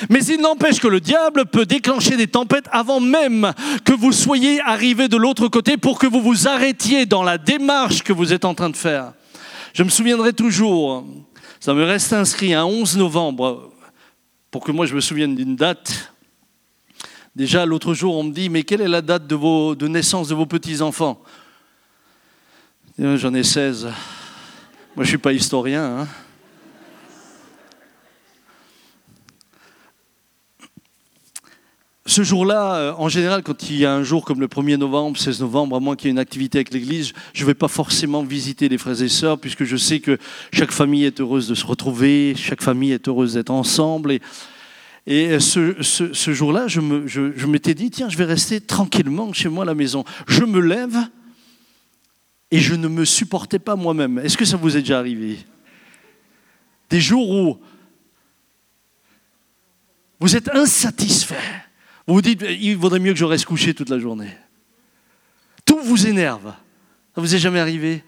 [0.09, 3.53] Mais il n'empêche que le diable peut déclencher des tempêtes avant même
[3.85, 8.03] que vous soyez arrivé de l'autre côté pour que vous vous arrêtiez dans la démarche
[8.03, 9.13] que vous êtes en train de faire.
[9.73, 11.05] Je me souviendrai toujours,
[11.59, 13.71] ça me reste inscrit un 11 novembre,
[14.51, 16.11] pour que moi je me souvienne d'une date.
[17.35, 20.45] Déjà l'autre jour, on me dit, mais quelle est la date de naissance de vos
[20.45, 21.21] petits-enfants?
[22.97, 23.89] J'en ai 16.
[24.95, 25.83] Moi, je ne suis pas historien.
[25.83, 26.07] Hein.
[32.05, 35.17] Ce jour-là, euh, en général, quand il y a un jour comme le 1er novembre,
[35.17, 37.67] 16 novembre, à moins qu'il y ait une activité avec l'Église, je ne vais pas
[37.67, 40.17] forcément visiter les frères et sœurs, puisque je sais que
[40.53, 44.13] chaque famille est heureuse de se retrouver, chaque famille est heureuse d'être ensemble.
[44.13, 44.21] Et,
[45.07, 49.75] et ce, jour-là, je m'étais dit, tiens, je vais rester tranquillement chez moi à la
[49.75, 50.05] maison.
[50.25, 50.95] Je me lève,
[52.51, 54.19] et je ne me supportais pas moi-même.
[54.19, 55.39] Est-ce que ça vous est déjà arrivé?
[56.89, 57.59] Des jours où
[60.19, 61.35] vous êtes insatisfait.
[62.07, 64.37] Vous vous dites, il vaudrait mieux que je reste couché toute la journée.
[65.65, 66.53] Tout vous énerve.
[67.15, 68.03] Ça vous est jamais arrivé?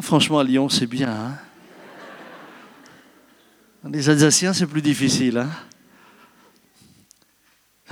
[0.00, 1.10] Franchement, à Lyon, c'est bien.
[1.10, 1.38] Hein
[3.90, 5.38] Les Alsaciens, c'est plus difficile.
[5.38, 5.50] Hein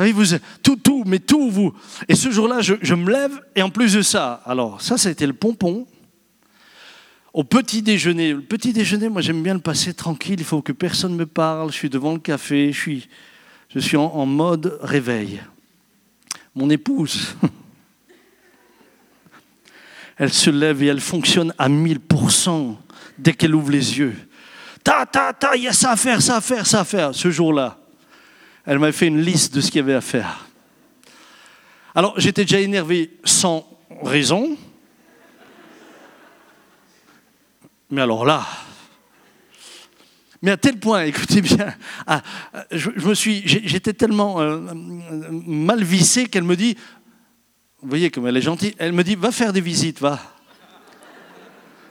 [0.01, 0.27] ah vous,
[0.63, 1.75] tout, tout, mais tout, vous.
[2.07, 5.33] Et ce jour-là, je, me lève, et en plus de ça, alors ça, été le
[5.33, 5.89] pompon.
[7.35, 10.73] Au petit déjeuner, le petit déjeuner, moi j'aime bien le passer tranquille, il faut que
[10.73, 13.09] personne me parle, je suis devant le café, je suis,
[13.75, 15.41] je suis en, en mode réveil.
[16.55, 17.35] Mon épouse,
[20.17, 22.77] elle se lève et elle fonctionne à 1000%
[23.19, 24.15] dès qu'elle ouvre les yeux.
[24.85, 27.15] Ta, ta, ta, il y a ça à faire, ça à faire, ça à faire,
[27.15, 27.79] ce jour-là
[28.69, 30.47] elle m'a fait une liste de ce qu'il y avait à faire.
[31.95, 33.67] Alors j'étais déjà énervé sans
[34.03, 34.59] raison.
[37.91, 38.47] Mais alors là,
[40.43, 41.75] mais à tel point, écoutez bien,
[42.07, 42.23] ah,
[42.71, 46.77] je, me suis, j'étais tellement euh, mal vissé qu'elle me dit,
[47.81, 50.21] vous voyez comme elle est gentille, elle me dit, va faire des visites, va.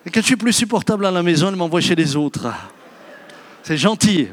[0.05, 2.53] Et quand je suis plus supportable à la maison, elle m'envoie chez les autres.
[3.63, 4.27] C'est gentil.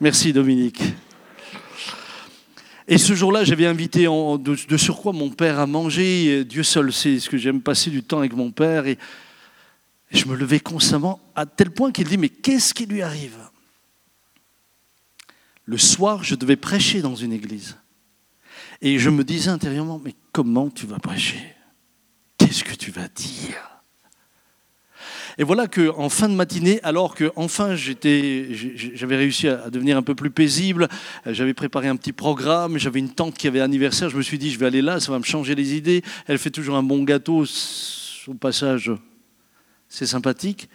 [0.00, 0.82] Merci Dominique.
[2.88, 6.44] Et ce jour-là, j'avais invité de, surcroît mon père à manger.
[6.44, 8.86] Dieu seul sait ce que j'aime passer du temps avec mon père.
[8.86, 8.98] Et,
[10.12, 13.36] je me levais constamment à tel point qu'il dit, mais qu'est-ce qui lui arrive?
[15.64, 17.76] Le soir, je devais prêcher dans une église.
[18.80, 21.42] Et je me disais intérieurement, mais comment tu vas prêcher?
[22.38, 23.75] Qu'est-ce que tu vas dire?
[25.38, 30.14] Et voilà qu'en fin de matinée, alors que enfin j'avais réussi à devenir un peu
[30.14, 30.88] plus paisible,
[31.26, 34.50] j'avais préparé un petit programme, j'avais une tante qui avait anniversaire, je me suis dit
[34.50, 36.02] je vais aller là, ça va me changer les idées.
[36.26, 37.44] Elle fait toujours un bon gâteau,
[38.28, 38.90] au passage,
[39.88, 40.70] c'est sympathique.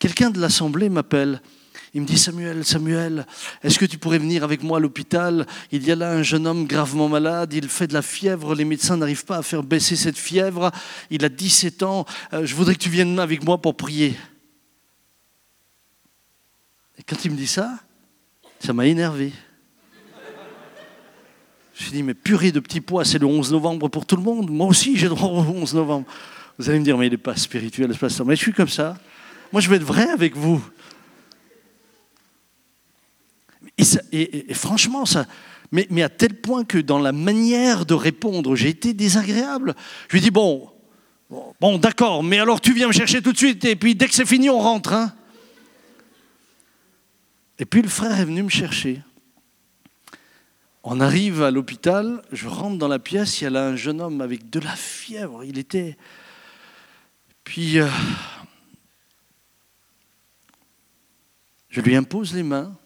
[0.00, 1.40] Quelqu'un de l'assemblée m'appelle
[1.94, 3.24] il me dit Samuel, Samuel,
[3.62, 5.46] est-ce que tu pourrais venir avec moi à l'hôpital?
[5.70, 8.64] Il y a là un jeune homme gravement malade, il fait de la fièvre, les
[8.64, 10.72] médecins n'arrivent pas à faire baisser cette fièvre,
[11.10, 14.16] il a 17 ans, euh, je voudrais que tu viennes avec moi pour prier.
[16.98, 17.78] Et quand il me dit ça,
[18.58, 19.32] ça m'a énervé.
[21.74, 24.16] Je me suis dit, mais purée de petits pois, c'est le 11 novembre pour tout
[24.16, 24.50] le monde.
[24.50, 26.06] Moi aussi, j'ai droit au 11 novembre.
[26.58, 28.26] Vous allez me dire, mais il n'est pas spirituel, ce pasteur.
[28.26, 28.96] Mais je suis comme ça.
[29.52, 30.64] Moi, je vais être vrai avec vous.
[33.78, 35.26] Et, franchement, ça,
[35.72, 39.74] mais, à tel point que dans la manière de répondre, j'ai été désagréable.
[40.08, 40.70] Je lui dis bon,
[41.60, 44.14] bon, d'accord, mais alors tu viens me chercher tout de suite, et puis dès que
[44.14, 44.92] c'est fini, on rentre.
[44.92, 45.12] Hein
[47.58, 49.02] et puis le frère est venu me chercher.
[50.82, 54.00] On arrive à l'hôpital, je rentre dans la pièce, il y a là un jeune
[54.00, 55.44] homme avec de la fièvre.
[55.44, 55.96] Il était.
[57.42, 57.78] Puis.
[57.78, 57.88] Euh,
[61.70, 62.76] je lui impose les mains.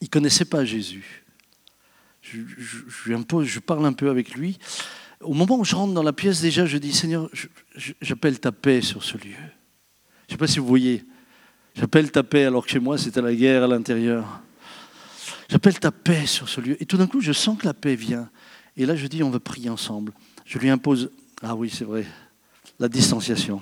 [0.00, 1.24] Il ne connaissait pas Jésus.
[2.22, 2.38] Je,
[3.44, 4.58] je, parle un peu avec lui.
[5.20, 7.28] Au moment où je rentre dans la pièce, déjà, je dis, Seigneur,
[8.00, 9.34] j'appelle ta paix sur ce lieu.
[10.28, 11.04] Je ne sais pas si vous voyez.
[11.74, 14.40] J'appelle ta paix alors que chez moi, c'était la guerre à l'intérieur.
[15.48, 16.80] J'appelle ta paix sur ce lieu.
[16.80, 18.30] Et tout d'un coup, je sens que la paix vient.
[18.76, 20.12] Et là, je dis, on va prier ensemble.
[20.46, 21.10] Je lui impose,
[21.42, 22.06] ah oui, c'est vrai,
[22.78, 23.60] la distanciation.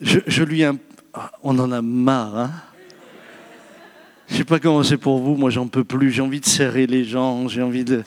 [0.00, 2.52] Je, je lui impose, ah, on en a marre, hein
[4.28, 6.46] je ne sais pas comment c'est pour vous, moi j'en peux plus, j'ai envie de
[6.46, 8.04] serrer les gens, j'ai envie de...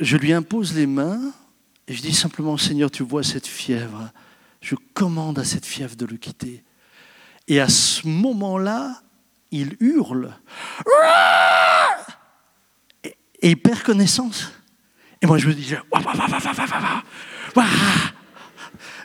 [0.00, 1.20] Je lui impose les mains
[1.86, 4.10] et je dis simplement, Seigneur, tu vois cette fièvre,
[4.60, 6.62] je commande à cette fièvre de le quitter.
[7.46, 9.00] Et à ce moment-là,
[9.50, 10.34] il hurle
[13.04, 14.52] et, il perd connaissance.
[15.22, 15.74] Et moi je me dis,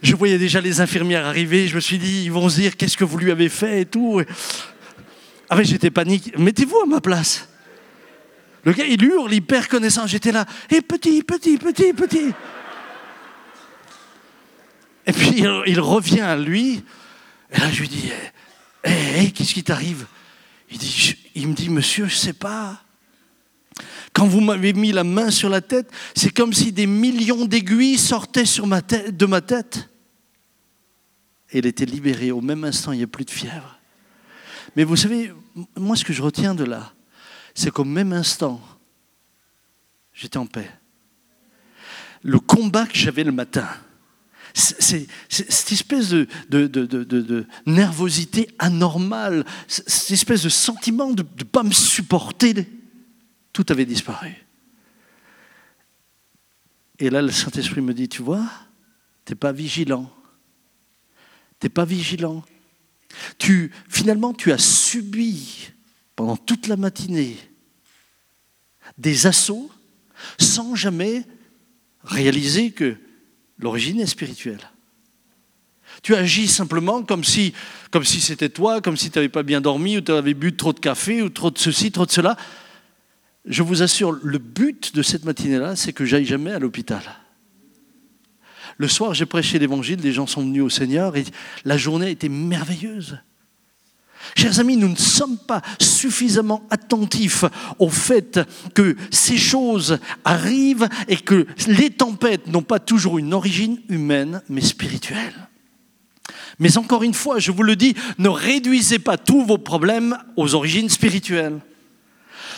[0.04, 2.98] je voyais déjà les infirmières arriver, je me suis dit, ils vont se dire, qu'est-ce
[2.98, 4.22] que vous lui avez fait et tout.
[5.50, 6.38] Ah mais j'étais panique.
[6.38, 7.48] Mettez-vous à ma place.
[8.66, 10.10] Le gars, il hurle, il perd connaissance.
[10.10, 12.34] J'étais là, hé petit, petit, petit, petit.
[15.06, 16.84] Et puis il, revient à lui.
[17.52, 18.12] Et là, je lui dis,
[18.84, 20.06] hé, hey, qu'est-ce qui t'arrive?
[20.70, 22.82] Il, dit, il me dit, monsieur, je ne sais pas.
[24.12, 27.98] Quand vous m'avez mis la main sur la tête, c'est comme si des millions d'aiguilles
[27.98, 29.90] sortaient sur ma tête, de ma tête
[31.54, 32.32] et il était libéré.
[32.32, 33.80] Au même instant, il n'y a plus de fièvre.
[34.76, 35.32] Mais vous savez,
[35.78, 36.94] moi, ce que je retiens de là,
[37.54, 38.60] c'est qu'au même instant,
[40.14, 40.70] j'étais en paix.
[42.24, 43.68] Le combat que j'avais le matin,
[44.54, 51.72] c'est cette espèce de, de, nervosité anormale, cette espèce de sentiment de ne pas me
[51.72, 52.68] supporter,
[53.52, 54.36] tout avait disparu.
[57.00, 58.48] Et là, le Saint-Esprit me dit, tu vois,
[59.26, 60.12] tu n'es pas vigilant
[61.64, 62.44] tu n'es pas vigilant.
[63.38, 65.70] Tu, finalement, tu as subi
[66.14, 67.38] pendant toute la matinée
[68.98, 69.72] des assauts
[70.38, 71.24] sans jamais
[72.04, 72.98] réaliser que
[73.60, 74.60] l'origine est spirituelle.
[76.02, 77.54] Tu agis simplement comme si,
[77.92, 80.58] comme si c'était toi, comme si tu n'avais pas bien dormi, ou tu avais bu
[80.58, 82.36] trop de café, ou trop de ceci, trop de cela.
[83.46, 87.04] Je vous assure, le but de cette matinée-là, c'est que j'aille jamais à l'hôpital.
[88.78, 91.26] Le soir, j'ai prêché l'évangile, les gens sont venus au Seigneur et
[91.66, 93.20] la journée était merveilleuse.
[94.36, 97.46] Chers amis, nous ne sommes pas suffisamment attentifs
[97.78, 98.40] au fait
[98.74, 104.62] que ces choses arrivent et que les tempêtes n'ont pas toujours une origine humaine, mais
[104.62, 105.34] spirituelle.
[106.60, 110.56] Mais encore une fois, je vous le dis, ne réduisez pas tous vos problèmes aux
[110.56, 111.60] origines spirituelles.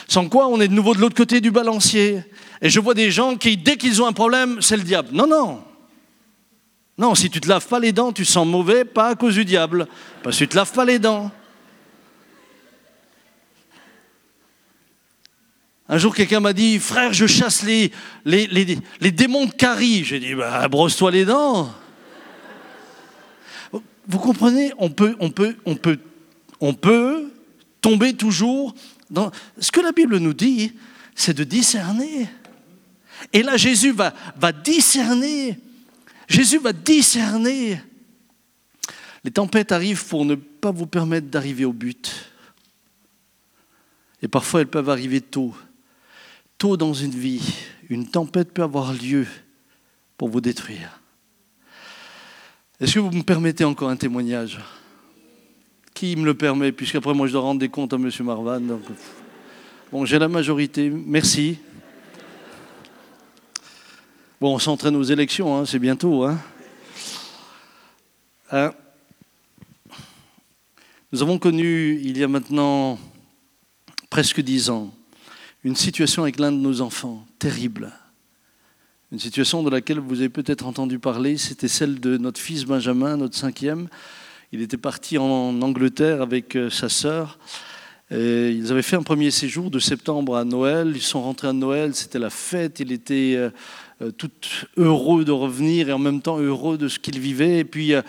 [0.08, 2.22] Sans quoi, on est de nouveau de l'autre côté du balancier.
[2.62, 5.08] Et je vois des gens qui, dès qu'ils ont un problème, c'est le diable.
[5.12, 5.64] Non, non.
[6.98, 9.34] Non, si tu ne te laves pas les dents, tu sens mauvais, pas à cause
[9.34, 9.86] du diable,
[10.22, 11.30] parce que tu ne te laves pas les dents.
[15.88, 17.92] Un jour, quelqu'un m'a dit, frère, je chasse les,
[19.12, 20.04] démons de carie.
[20.04, 21.72] J'ai dit, bah, brosse-toi les dents.
[24.08, 25.98] Vous comprenez on peut, on, peut, on, peut,
[26.60, 27.30] on peut
[27.80, 28.74] tomber toujours
[29.10, 29.30] dans...
[29.58, 30.72] Ce que la Bible nous dit,
[31.14, 32.28] c'est de discerner.
[33.32, 35.58] Et là, Jésus va, va discerner.
[36.28, 37.80] Jésus va discerner.
[39.24, 42.30] Les tempêtes arrivent pour ne pas vous permettre d'arriver au but.
[44.22, 45.54] Et parfois, elles peuvent arriver tôt.
[46.58, 47.54] Tôt dans une vie,
[47.88, 49.26] une tempête peut avoir lieu
[50.16, 51.00] pour vous détruire.
[52.80, 54.58] Est-ce que vous me permettez encore un témoignage?
[55.94, 58.10] Qui me le permet Puisqu'après, moi, je dois rendre des comptes à M.
[58.20, 58.60] Marvan.
[59.90, 60.90] bon, j'ai la majorité.
[60.90, 61.58] Merci.
[64.46, 66.22] Bon, on s'entraîne aux élections, hein, c'est bientôt.
[66.22, 66.38] Hein.
[68.52, 68.72] Hein?
[71.10, 72.96] Nous avons connu, il y a maintenant
[74.08, 74.94] presque dix ans,
[75.64, 77.90] une situation avec l'un de nos enfants, terrible.
[79.10, 83.16] Une situation de laquelle vous avez peut-être entendu parler, c'était celle de notre fils Benjamin,
[83.16, 83.88] notre cinquième.
[84.52, 87.40] Il était parti en Angleterre avec euh, sa sœur.
[88.12, 90.92] ils avaient fait un premier séjour de septembre à Noël.
[90.94, 92.78] Ils sont rentrés à Noël, c'était la fête.
[92.78, 93.50] Il était euh, euh,
[94.18, 94.30] tout
[94.76, 97.60] heureux de revenir et en même temps heureux de ce qu'il vivait.
[97.60, 98.02] Et puis euh,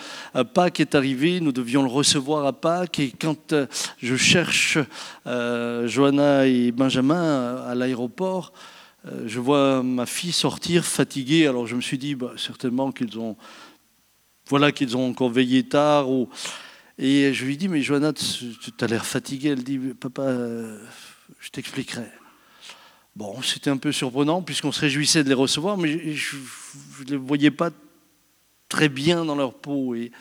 [0.54, 3.00] Pâques est arrivé, nous devions le recevoir à Pâques.
[3.00, 3.68] Et quand euh,
[3.98, 4.78] je cherche
[5.26, 8.54] Johanna et Benjamin à l'aéroport,
[9.26, 11.48] je vois ma fille sortir fatiguée.
[11.48, 13.38] Alors je me suis dit, bah, certainement qu'ils ont,
[14.48, 16.08] voilà qu'ils ont encore veillé tard.
[16.98, 19.50] Et je lui dis, mais Johanna, tu as l'air fatiguée.
[19.50, 20.34] Elle dit, papa,
[21.40, 22.17] je t'expliquerai.
[23.18, 26.36] Bon, c'était un peu surprenant puisqu'on se réjouissait de les recevoir, mais je
[27.00, 27.72] ne les voyais pas
[28.70, 29.96] très bien dans leur peau.
[29.96, 30.12] Et,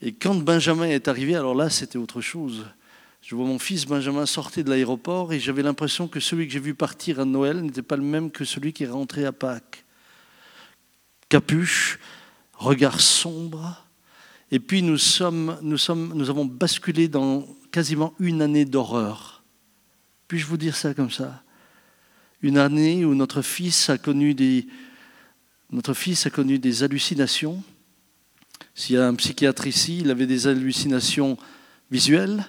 [0.00, 2.64] et quand Benjamin est arrivé, alors là, c'était autre chose.
[3.20, 6.58] Je vois mon fils Benjamin sortir de l'aéroport et j'avais l'impression que celui que j'ai
[6.58, 9.84] vu partir à Noël n'était pas le même que celui qui est rentré à Pâques.
[11.28, 11.98] Capuche,
[12.54, 13.84] regard sombre.
[14.50, 19.44] Et puis nous, sommes, nous, sommes, nous avons basculé dans quasiment une année d'horreur.
[20.28, 21.42] Puis-je vous dire ça comme ça?
[22.46, 24.66] Une année où notre fils a connu des,
[26.82, 27.62] hallucinations.
[28.74, 31.36] S'il y a un psychiatre ici, il avait des hallucinations
[31.90, 32.46] visuelles,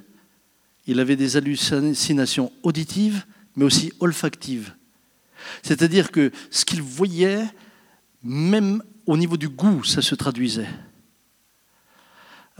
[0.85, 3.25] il avait des hallucinations auditives,
[3.55, 4.73] mais aussi olfactives.
[5.63, 7.45] C'est-à-dire que ce qu'il voyait,
[8.23, 10.69] même au niveau du goût, ça se traduisait.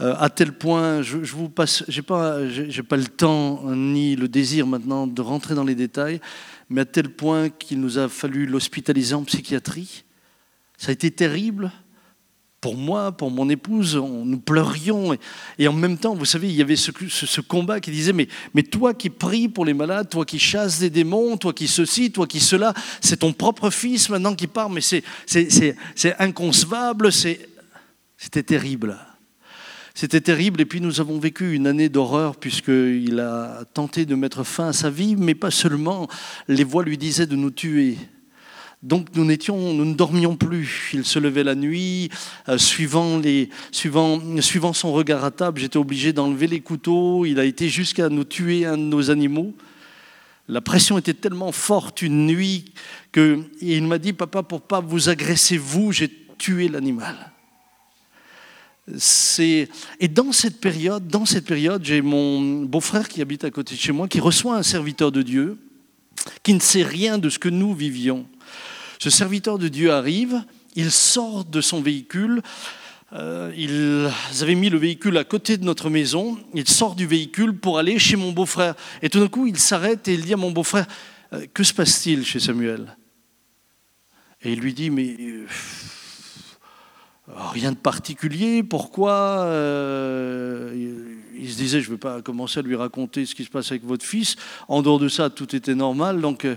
[0.00, 2.38] Euh, à tel point, je, vous passe, j'ai pas,
[2.88, 6.20] pas le temps ni le désir maintenant de rentrer dans les détails,
[6.70, 10.04] mais à tel point qu'il nous a fallu l'hospitaliser en psychiatrie.
[10.76, 11.72] Ça a été terrible
[12.60, 15.16] pour moi, pour mon épouse, nous pleurions.
[15.58, 18.64] Et, en même temps, vous savez, il y avait ce, combat qui disait, mais, mais
[18.64, 22.26] toi qui pries pour les malades, toi qui chasses des démons, toi qui ceci, toi
[22.26, 25.04] qui cela, c'est ton propre fils maintenant qui part, mais c'est
[26.18, 28.98] inconcevable, c'était terrible.
[30.00, 34.44] C'était terrible et puis nous avons vécu une année d'horreur puisqu'il a tenté de mettre
[34.44, 36.06] fin à sa vie, mais pas seulement.
[36.46, 37.98] Les voix lui disaient de nous tuer.
[38.84, 40.90] Donc nous, n'étions, nous ne dormions plus.
[40.94, 42.10] Il se levait la nuit,
[42.48, 43.20] euh, suivant,
[44.72, 47.26] son regard à table, j'étais obligé d'enlever les couteaux.
[47.26, 49.52] Il a été jusqu'à nous tuer un de nos animaux.
[50.46, 52.66] La pression était tellement forte une nuit
[53.12, 57.32] qu'il m'a dit, papa, pour pas vous agresser vous, j'ai tué l'animal
[60.00, 63.80] et dans cette période, dans cette période, j'ai mon beau-frère qui habite à côté de
[63.80, 65.58] chez moi, qui reçoit un serviteur de Dieu,
[66.42, 68.26] qui ne sait rien de ce que nous vivions.
[68.98, 70.42] Ce serviteur de Dieu arrive,
[70.74, 72.42] il sort de son véhicule.
[73.12, 76.38] Euh, ils avaient mis le véhicule à côté de notre maison.
[76.54, 78.74] Il sort du véhicule pour aller chez mon beau-frère.
[79.02, 80.86] Et tout d'un coup, il s'arrête et il dit à mon beau-frère
[81.32, 82.96] euh, Que se passe-t-il chez Samuel?
[84.42, 85.46] Et il lui dit Mais euh,
[87.34, 88.62] Rien de particulier.
[88.62, 93.44] Pourquoi euh, Il se disait, je ne vais pas commencer à lui raconter ce qui
[93.44, 94.36] se passe avec votre fils.
[94.66, 96.24] En dehors de ça, tout était normal.
[96.24, 96.56] Euh,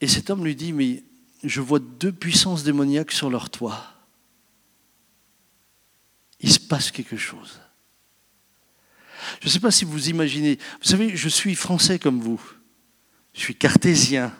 [0.00, 1.04] et cet homme lui dit, mais
[1.44, 3.84] je vois deux puissances démoniaques sur leur toit.
[6.40, 7.60] Il se passe quelque chose.
[9.40, 10.58] Je ne sais pas si vous imaginez.
[10.80, 12.40] Vous savez, je suis français comme vous.
[13.34, 14.34] Je suis cartésien.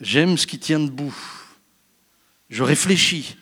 [0.00, 1.16] J'aime ce qui tient debout.
[2.48, 3.36] Je réfléchis.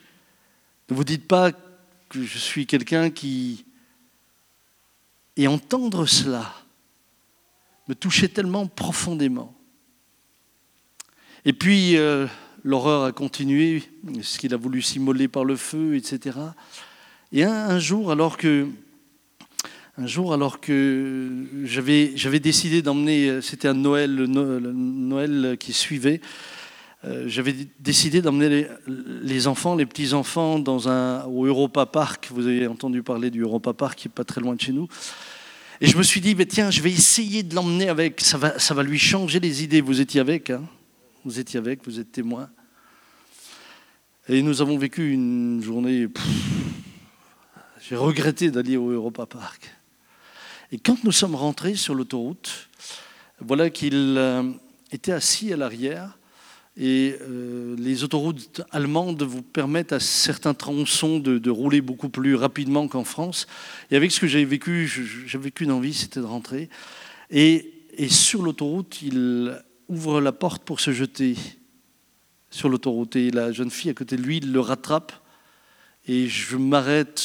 [0.91, 3.65] Ne vous dites pas que je suis quelqu'un qui...
[5.37, 6.55] Et entendre cela
[7.89, 9.55] me touchait tellement profondément.
[11.45, 12.27] Et puis, euh,
[12.63, 13.83] l'horreur a continué,
[14.23, 16.39] ce qu'il a voulu s'immoler par le feu, etc.
[17.33, 18.69] Et un, jour, alors que
[19.99, 26.27] un jour, alors que j'avais, décidé d'emmener, c'était un Noël, qui suivait, euh,
[27.27, 32.29] j'avais décidé d'emmener les, enfants, les petits-enfants, dans un, au Europa Park.
[32.33, 34.89] Vous avez entendu parler du Europa Park, qui est pas très loin de chez nous.
[35.81, 38.59] Et je me suis dit, mais tiens, je vais essayer de l'emmener avec, ça va,
[38.59, 39.81] ça va lui changer les idées.
[39.81, 40.63] Vous étiez avec, hein
[41.25, 42.51] vous étiez avec, vous êtes témoin.
[44.29, 46.07] Et nous avons vécu une journée.
[47.89, 49.75] J'ai regretté d'aller au Europa Park.
[50.71, 52.69] Et quand nous sommes rentrés sur l'autoroute,
[53.41, 54.43] voilà qu'il euh,
[54.93, 56.19] était assis à l'arrière
[56.77, 62.89] et euh, les autoroutes allemandes vous permettent à certains tronçons de, rouler beaucoup plus rapidement
[62.89, 63.47] qu'en France.
[63.91, 64.89] Et avec ce que j'avais vécu,
[65.27, 66.69] j'avais qu'une envie, c'était de rentrer.
[67.31, 69.57] Et, et sur l'autoroute, il
[69.89, 71.37] ouvre la porte pour se jeter
[72.51, 73.15] sur l'autoroute.
[73.15, 75.13] Et la jeune fille à côté de lui le rattrape
[76.07, 77.23] et je m'arrête,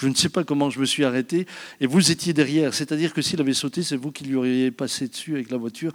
[0.00, 1.46] je ne sais pas comment je me suis arrêté,
[1.80, 5.08] et vous étiez derrière, c'est-à-dire que s'il avait sauté, c'est vous qui lui auriez passé
[5.08, 5.92] dessus avec la voiture.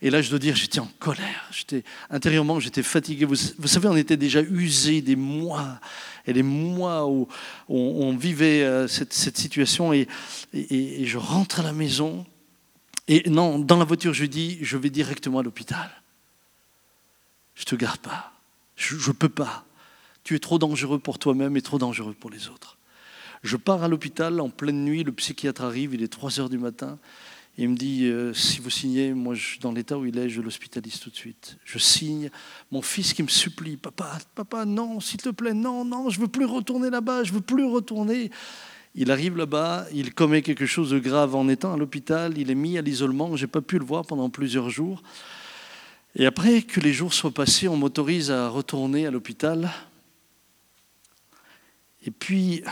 [0.00, 3.26] Et là, je dois dire, j'étais en colère, j'étais intérieurement, j'étais fatigué.
[3.26, 5.78] Vous, savez, on était déjà usé des mois
[6.26, 7.28] et des mois où,
[7.68, 10.08] on, vivait euh, cette, situation, et,
[10.52, 12.26] et, je rentre à la maison,
[13.06, 15.90] et non, dans la voiture, je dis, je vais directement à l'hôpital.
[17.54, 18.32] Je te garde pas,
[18.74, 19.64] je ne peux pas.
[20.24, 22.78] Tu es trop dangereux pour toi-même et trop dangereux pour les autres.
[23.42, 26.58] Je pars à l'hôpital en pleine nuit, le psychiatre arrive, il est 3 heures du
[26.58, 26.98] matin.
[27.58, 31.00] il me dit, euh, si vous signez, moi, dans l'état où il est, je l'hospitalise
[31.00, 31.58] tout de suite.
[31.64, 32.30] Je signe.
[32.70, 36.28] Mon fils qui me supplie, papa, papa, non, s'il te plaît, non, non, je veux
[36.28, 38.30] plus retourner là-bas, je veux plus retourner.
[38.94, 42.54] Il arrive là-bas, il commet quelque chose de grave en étant à l'hôpital, il est
[42.54, 45.02] mis à l'isolement, je n'ai pas pu le voir pendant plusieurs jours.
[46.14, 49.70] Et après que les jours soient passés, on m'autorise à retourner à l'hôpital.
[52.04, 52.62] Et puis,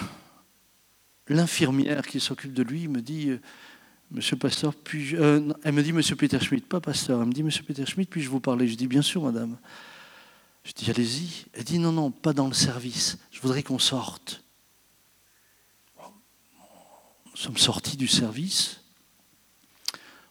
[1.29, 3.33] l'infirmière qui s'occupe de lui me dit,
[4.11, 7.45] Monsieur Pasteur, puis euh, elle me dit Monsieur Peter Schmidt, pas Pasteur, elle me dit
[7.45, 8.67] Monsieur Peter Schmidt, puis-je vous parler?
[8.67, 9.57] Je dis Bien sûr, Madame.
[10.65, 11.47] Je dis Allez-y.
[11.53, 13.19] Elle dit Non, non, pas dans le service.
[13.31, 14.43] Je voudrais qu'on sorte.
[17.27, 18.81] Nous sommes sortis du service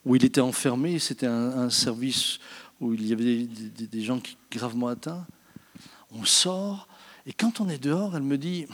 [0.03, 0.99] où il était enfermé.
[0.99, 2.39] C'était un, service
[2.81, 5.25] où il y avait des, des gens qui, gravement atteints.
[6.11, 6.88] On sort
[7.30, 8.65] et quand on est dehors, elle me dit,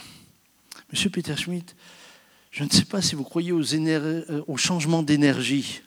[0.90, 1.76] Monsieur Peter Schmidt,
[2.52, 5.82] je ne sais pas si vous croyez aux euh, au changement d'énergie.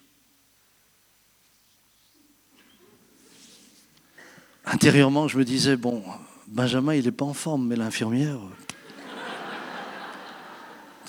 [4.66, 6.05] Intérieurement, je me disais, bon,
[6.47, 8.39] Benjamin, il n'est pas en forme, mais l'infirmière,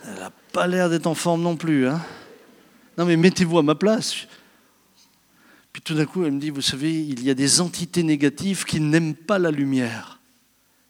[0.06, 1.90] elle n'a pas l'air d'être en forme non plus.
[1.90, 2.02] Hein
[2.98, 4.16] non, mais mettez-vous à ma place.
[5.74, 8.64] Puis tout d'un coup, elle me dit, vous savez, il y a des entités négatives
[8.64, 10.19] qui n'aiment pas la lumière.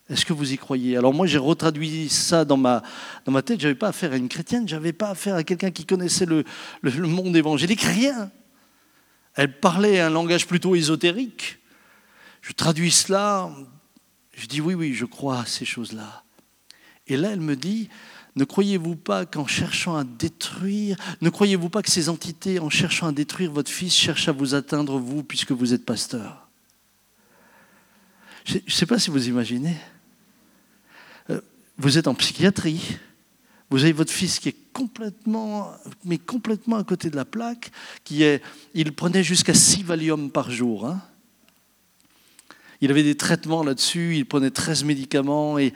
[0.10, 0.98] Est-ce que vous y croyez?
[0.98, 2.82] Alors moi, j'ai retraduit ça dans ma,
[3.46, 3.62] tête.
[3.62, 6.26] Je n'avais pas affaire à une chrétienne, je n'avais pas affaire à quelqu'un qui connaissait
[6.26, 6.44] le,
[6.82, 8.32] le, monde évangélique, rien.
[9.36, 11.60] Elle parlait un langage plutôt ésotérique.
[12.42, 13.52] Je traduis cela,
[14.34, 16.24] je dis oui, oui, je crois à ces choses-là.
[17.06, 17.90] Et là, elle me dit,
[18.36, 23.08] ne croyez-vous pas qu'en cherchant à détruire, ne croyez-vous pas que ces entités, en cherchant
[23.08, 26.48] à détruire votre fils, cherchent à vous atteindre, vous, puisque vous êtes pasteur?
[28.46, 29.78] Je ne sais pas si vous imaginez.
[31.80, 32.98] Vous êtes en psychiatrie.
[33.70, 35.72] Vous avez votre fils qui est complètement,
[36.04, 37.72] mais complètement à côté de la plaque,
[38.04, 40.86] qui est, il prenait jusqu'à 6 Valium par jour.
[40.86, 41.02] Hein.
[42.82, 45.58] Il avait des traitements là-dessus, il prenait 13 médicaments.
[45.58, 45.74] Et,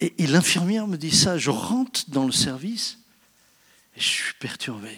[0.00, 1.38] et, l'infirmière me dit ça.
[1.38, 2.98] Je rentre dans le service
[3.96, 4.90] et je suis perturbé.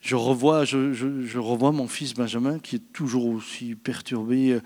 [0.00, 4.58] Je, revois, je, je, revois mon fils Benjamin qui est toujours aussi perturbé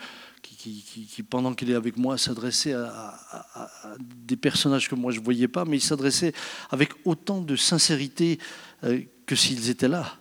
[0.70, 5.48] qui, pendant qu'il est avec moi, s'adressait à, des personnages que moi je ne voyais
[5.48, 6.32] pas, mais il s'adressait
[6.70, 8.38] avec autant de sincérité
[8.84, 10.18] euh, que s'ils étaient là.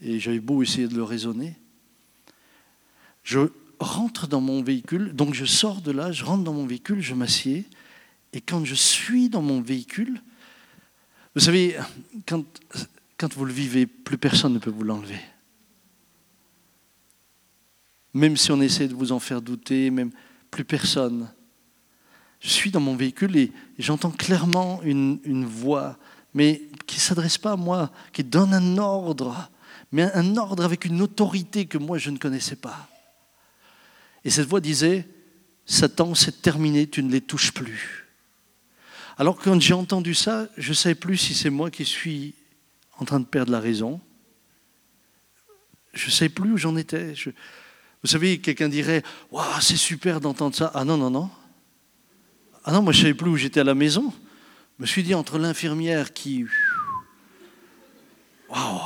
[0.00, 1.56] Et j'avais beau essayer de le raisonner.
[3.22, 3.40] Je
[3.80, 7.14] rentre dans mon véhicule, donc je sors de là, je rentre dans mon véhicule, je
[7.14, 7.66] m'assieds,
[8.32, 10.22] et quand je suis dans mon véhicule,
[11.34, 11.76] vous savez,
[12.26, 12.44] quand,
[13.18, 15.20] quand vous le vivez, plus personne ne peut vous l'enlever
[18.16, 20.10] même si on essaie de vous en faire douter, même
[20.50, 21.30] plus personne.
[22.40, 25.98] Je suis dans mon véhicule et j'entends clairement une, voix,
[26.32, 29.50] mais qui ne s'adresse pas à moi, qui donne un ordre,
[29.92, 32.88] mais un ordre avec une autorité que moi je ne connaissais pas.
[34.24, 35.06] Et cette voix disait,
[35.66, 38.06] Satan, c'est terminé, tu ne les touches plus.
[39.18, 42.34] Alors quand j'ai entendu ça, je ne savais plus si c'est moi qui suis
[42.98, 44.00] en train de perdre la raison.
[45.92, 47.14] Je ne savais plus où j'en étais.
[47.14, 47.30] Je,
[48.02, 50.70] vous savez, quelqu'un dirait Waouh, c'est super d'entendre ça.
[50.74, 51.30] Ah non, non, non.
[52.64, 54.12] Ah non, moi je ne savais plus où j'étais à la maison.
[54.78, 56.44] Je me suis dit entre l'infirmière qui
[58.48, 58.80] waouh,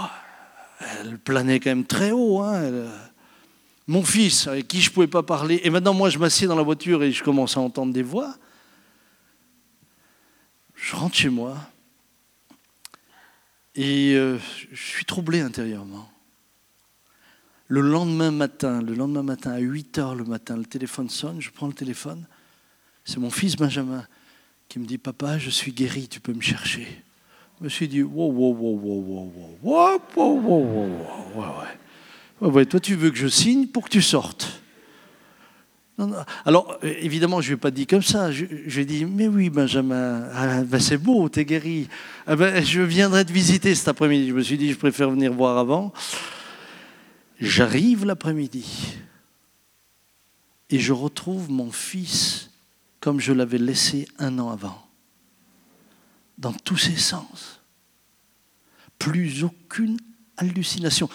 [0.80, 2.40] elle planait quand même très haut.
[2.40, 2.88] Hein,
[3.86, 6.54] mon fils, avec qui je ne pouvais pas parler, et maintenant moi je m'assieds dans
[6.54, 8.36] la voiture et je commence à entendre des voix.
[10.76, 11.56] Je rentre chez moi
[13.74, 14.38] et euh,
[14.70, 16.10] je suis troublé intérieurement.
[17.70, 21.50] Le lendemain matin, le lendemain matin, à 8 heures le matin, le téléphone sonne, je
[21.50, 22.26] prends le téléphone.
[23.04, 24.04] C'est mon fils Benjamin
[24.68, 26.88] qui me dit Papa, je suis guéri, tu peux me chercher.
[27.60, 30.88] Je me suis dit Wow, wow, wow, wow, wow, wow, wow, wow,
[31.36, 31.54] wow,
[32.40, 32.66] ouais, ouais.
[32.66, 34.60] toi, tu veux que je signe pour que tu sortes.
[36.44, 38.32] Alors, évidemment, je ne lui ai pas dit comme ça.
[38.32, 41.88] Je, lui ai dit, mais oui, Benjamin, ah, ben c'est beau, tu es guéri.
[42.26, 44.30] Ah ben, je viendrai te visiter cet après-midi.
[44.30, 45.92] Je me suis dit, je préfère venir voir avant.
[47.40, 48.98] J'arrive l'après-midi
[50.68, 52.50] et je retrouve mon fils
[53.00, 54.86] comme je l'avais laissé un an avant,
[56.36, 57.60] dans tous ses sens.
[58.98, 59.96] Plus aucune
[60.36, 61.08] hallucination,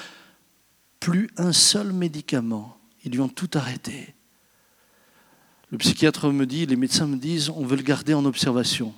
[0.99, 2.79] plus un seul médicament.
[3.03, 4.15] Ils lui ont tout arrêté.
[5.69, 8.95] Le psychiatre me dit, les médecins me disent, on veut le garder en observation.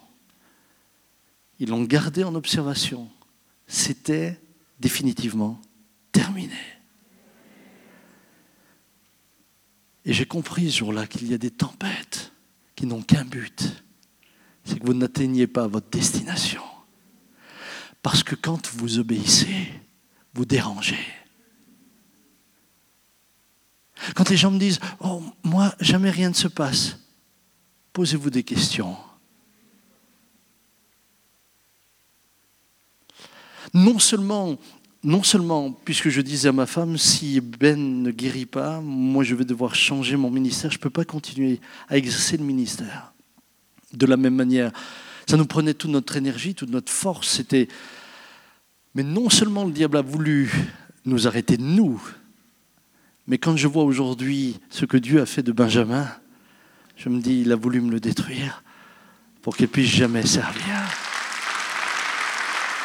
[1.60, 3.10] Ils l'ont gardé en observation.
[3.68, 4.40] C'était
[4.80, 5.62] définitivement
[6.14, 6.77] terminé.
[10.08, 12.32] Et j'ai compris ce jour-là qu'il y a des tempêtes
[12.78, 13.84] qui n'ont qu'un but,
[14.64, 16.64] c'est que vous n'atteignez pas votre destination.
[18.02, 19.70] Parce que quand vous obéissez,
[20.34, 21.06] vous dérangez.
[24.16, 27.00] Quand les gens me disent Oh, moi, jamais rien ne se passe,
[27.92, 28.96] posez-vous des questions.
[33.74, 34.58] Non seulement
[35.04, 39.36] non seulement, puisque je disais à ma femme, si Ben ne guérit pas, moi je
[39.36, 43.14] vais devoir changer mon ministère, je ne peux pas continuer à exercer le ministère.
[43.94, 44.72] De la même manière,
[45.30, 47.30] ça nous prenait toute notre énergie, toute notre force.
[47.30, 47.68] C'était...
[48.96, 50.52] Mais non seulement le diable a voulu
[51.06, 52.02] nous arrêter de nous,
[53.28, 56.08] mais quand je vois aujourd'hui ce que Dieu a fait de Benjamin,
[56.96, 58.64] je me dis, il a voulu me le détruire
[59.42, 60.82] pour qu'il puisse jamais servir.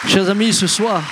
[0.07, 1.03] Chers amis, ce soir,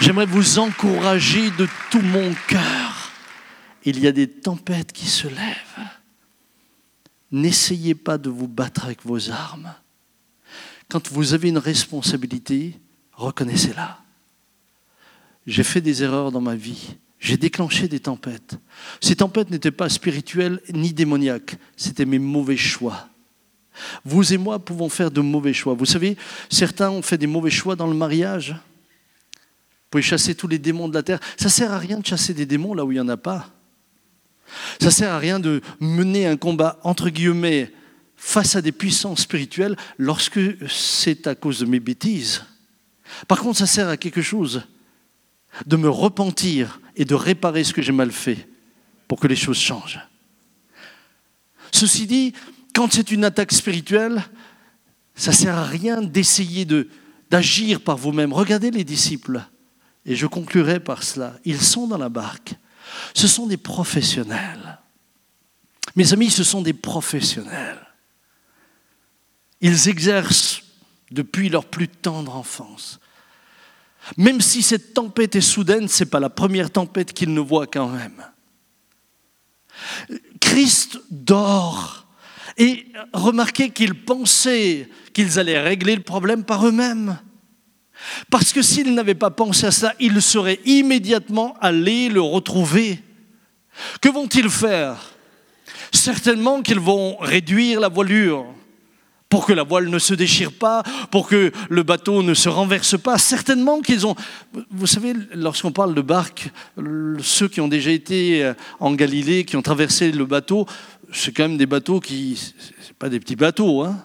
[0.00, 3.12] J'aimerais vous encourager de tout mon cœur.
[3.84, 5.88] Il y a des tempêtes qui se lèvent.
[7.30, 9.74] N'essayez pas de vous battre avec vos armes.
[10.88, 12.80] Quand vous avez une responsabilité,
[13.12, 14.00] reconnaissez-la.
[15.46, 16.96] J'ai fait des erreurs dans ma vie.
[17.18, 18.56] J'ai déclenché des tempêtes.
[19.00, 23.08] Ces tempêtes n'étaient pas spirituelles ni démoniaques, c'était mes mauvais choix.
[24.04, 25.74] Vous et moi pouvons faire de mauvais choix.
[25.74, 26.16] Vous savez,
[26.48, 28.56] certains ont fait des mauvais choix dans le mariage.
[29.90, 31.18] Vous pouvez chasser tous les démons de la terre.
[31.36, 33.16] Ça ne sert à rien de chasser des démons là où il n'y en a
[33.16, 33.50] pas.
[34.78, 37.72] Ça ne sert à rien de mener un combat, entre guillemets,
[38.14, 40.38] face à des puissances spirituelles lorsque
[40.68, 42.44] c'est à cause de mes bêtises.
[43.26, 44.62] Par contre, ça sert à quelque chose,
[45.66, 48.48] de me repentir et de réparer ce que j'ai mal fait
[49.08, 49.98] pour que les choses changent.
[51.72, 52.32] Ceci dit,
[52.76, 54.22] quand c'est une attaque spirituelle,
[55.16, 56.64] ça ne sert à rien d'essayer
[57.28, 58.32] d'agir par vous-même.
[58.32, 59.42] Regardez les disciples.
[60.10, 61.34] Et je conclurai par cela.
[61.44, 62.54] Ils sont dans la barque.
[63.14, 64.80] Ce sont des professionnels.
[65.94, 67.78] Mes amis, ce sont des professionnels.
[69.60, 70.62] Ils exercent
[71.12, 72.98] depuis leur plus tendre enfance.
[74.16, 77.68] Même si cette tempête est soudaine, ce n'est pas la première tempête qu'ils ne voient
[77.68, 78.26] quand même.
[80.40, 82.08] Christ dort.
[82.56, 87.16] Et remarquez qu'ils pensaient qu'ils allaient régler le problème par eux-mêmes.
[88.30, 93.02] Parce que s'ils n'avaient pas pensé à ça, ils seraient immédiatement allés le retrouver.
[94.00, 94.96] Que vont-ils faire?
[95.92, 98.46] Certainement qu'ils vont réduire la voilure
[99.28, 103.00] pour que la voile ne se déchire pas, pour que le bateau ne se renverse
[103.00, 103.16] pas.
[103.16, 104.16] Certainement qu'ils ont...
[104.70, 106.50] Vous savez, lorsqu'on parle de barques,
[107.20, 110.66] ceux qui ont déjà été euh, en Galilée, qui ont traversé le bateau,
[111.12, 112.36] c'est quand même des bateaux qui...
[112.36, 114.04] Ce pas des petits bateaux, hein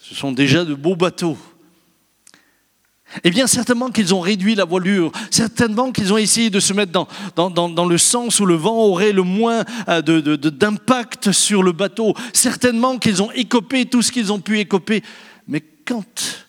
[0.00, 1.38] ce sont déjà de beaux bateaux.
[3.22, 6.92] Eh bien, certainement qu'ils ont réduit la voilure, certainement qu'ils ont essayé de se mettre
[6.92, 12.98] dans, le sens où le vent aurait le moins euh, d'impact sur le bateau, certainement
[12.98, 15.02] qu'ils ont écopé tout ce qu'ils ont pu écoper.
[15.46, 16.46] Mais quand,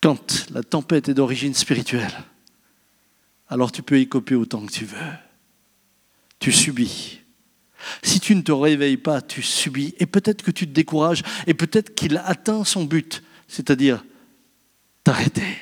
[0.00, 2.12] quand la tempête est d'origine spirituelle,
[3.48, 4.96] alors tu peux écoper autant que tu veux.
[6.38, 7.20] Tu subis.
[8.02, 9.94] Si tu ne te réveilles pas, tu subis.
[9.98, 14.04] Et peut-être que tu te décourages, et peut-être qu'il atteint son but, c'est-à-dire
[15.02, 15.56] t'arrêter.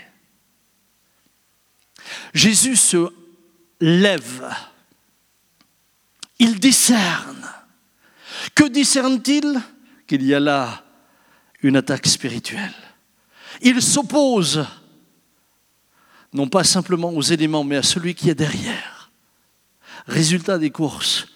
[2.34, 3.08] Jésus se
[3.80, 4.48] lève.
[6.38, 7.48] Il discerne.
[8.54, 9.60] Que discerne-t-il
[10.06, 10.84] Qu'il y a là
[11.62, 12.74] une attaque spirituelle.
[13.60, 14.64] Il s'oppose
[16.32, 19.10] non pas simplement aux éléments, mais à celui qui est derrière.
[20.06, 21.26] Résultat des courses,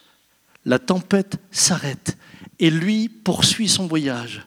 [0.65, 2.17] la tempête s'arrête
[2.59, 4.47] et lui poursuit son voyage.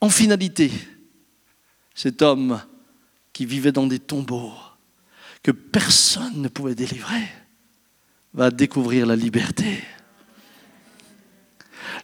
[0.00, 0.72] En finalité,
[1.94, 2.60] cet homme
[3.32, 4.52] qui vivait dans des tombeaux,
[5.42, 7.28] que personne ne pouvait délivrer,
[8.32, 9.82] va découvrir la liberté.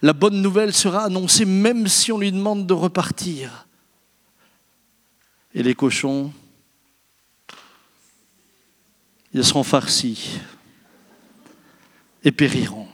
[0.01, 3.67] La bonne nouvelle sera annoncée même si on lui demande de repartir.
[5.53, 6.31] Et les cochons,
[9.33, 10.39] ils seront farcis
[12.23, 12.87] et périront.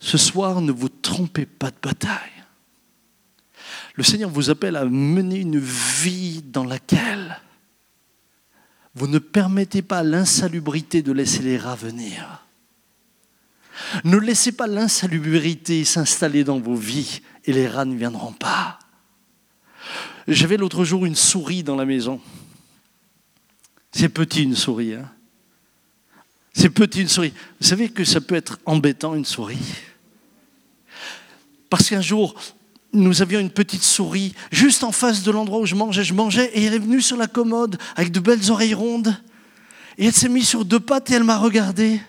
[0.00, 2.30] Ce soir, ne vous trompez pas de bataille.
[3.94, 7.40] Le Seigneur vous appelle à mener une vie dans laquelle
[8.94, 12.44] vous ne permettez pas l'insalubrité de laisser les rats venir.
[14.04, 18.78] Ne laissez pas l'insalubrité s'installer dans vos vies et les rats ne viendront pas.
[20.28, 22.20] J'avais l'autre jour une souris dans la maison.
[23.92, 24.94] C'est petit une souris.
[24.94, 25.10] Hein
[26.52, 27.32] c'est petit une souris.
[27.60, 29.74] Vous savez que ça peut être embêtant une souris?
[31.70, 32.34] Parce qu'un jour,
[32.92, 36.04] nous avions une petite souris juste en face de l'endroit où je mangeais.
[36.04, 39.16] Je mangeais et elle est venue sur la commode avec de belles oreilles rondes.
[39.98, 42.00] Et elle s'est mise sur deux pattes et elle m'a regardé.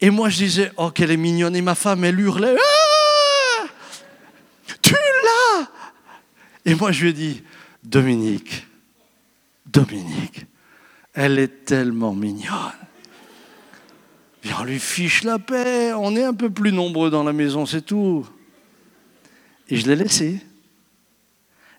[0.00, 1.54] Et moi, je disais, oh, qu'elle est mignonne.
[1.54, 3.66] Et ma femme, elle hurlait, ah
[4.82, 5.68] tu l'as
[6.64, 7.42] Et moi, je lui ai dit,
[7.84, 8.66] Dominique,
[9.66, 10.46] Dominique,
[11.14, 12.72] elle est tellement mignonne.
[14.42, 15.92] Viens, on lui fiche la paix.
[15.92, 18.26] On est un peu plus nombreux dans la maison, c'est tout.
[19.72, 20.38] Et je l'ai laissé.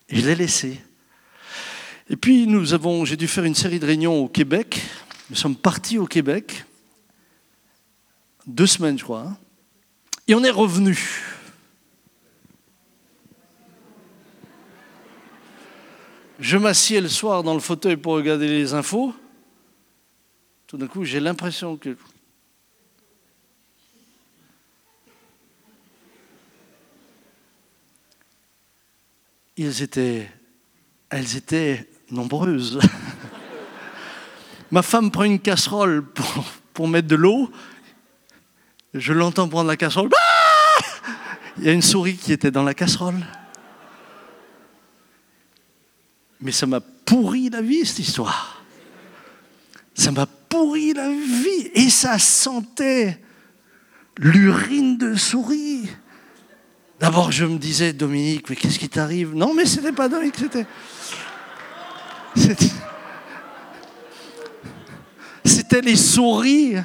[0.08, 0.80] Et je l'ai laissé.
[2.10, 4.82] Et puis nous avons, j'ai dû faire une série de réunions au Québec.
[5.30, 6.64] Nous sommes partis au Québec,
[8.48, 9.38] deux semaines je crois,
[10.26, 10.98] et on est revenu.
[16.40, 19.14] Je m'assieds le soir dans le fauteuil pour regarder les infos.
[20.66, 21.96] Tout d'un coup, j'ai l'impression que
[29.56, 30.30] ils étaient,
[31.10, 32.80] elles étaient nombreuses.
[34.70, 36.04] Ma femme prend une casserole
[36.72, 37.50] pour, mettre de l'eau.
[38.92, 40.10] Je l'entends prendre la casserole.
[40.16, 40.82] Ah
[41.58, 43.24] Il y a une souris qui était dans la casserole.
[46.40, 48.64] Mais ça m'a pourri la vie, cette histoire.
[49.94, 51.70] Ça m'a pourri la vie.
[51.74, 53.22] Et ça sentait
[54.18, 55.88] l'urine de souris.
[57.04, 59.34] D'abord, je me disais, Dominique, mais qu'est-ce qui t'arrive?
[59.34, 60.64] Non, mais ce n'était pas Dominique, c'était.
[65.44, 66.76] C'était les souris.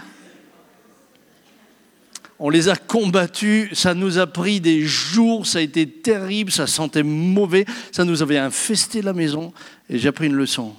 [2.37, 6.67] On les a combattus, ça nous a pris des jours, ça a été terrible, ça
[6.67, 7.63] sentait mauvais,
[7.93, 9.53] ça nous avait infesté la maison.
[9.89, 10.75] Et j'ai appris une leçon.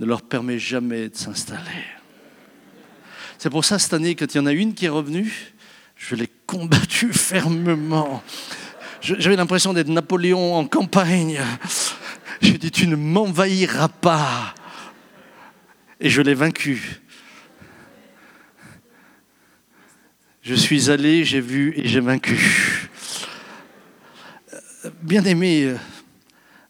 [0.00, 1.84] Ne leur permet jamais de s'installer.
[3.38, 5.52] C'est pour ça, cette année, quand il y en a une qui est revenue,
[5.94, 8.22] je l'ai combattu fermement.
[9.00, 11.40] J'avais l'impression d'être Napoléon en campagne.
[12.40, 14.54] Je dit, tu ne m'envahiras pas.
[16.00, 17.00] Et je l'ai vaincu.
[20.42, 22.88] Je suis allé, j'ai vu et j'ai vaincu.
[25.02, 25.74] Bien aimé,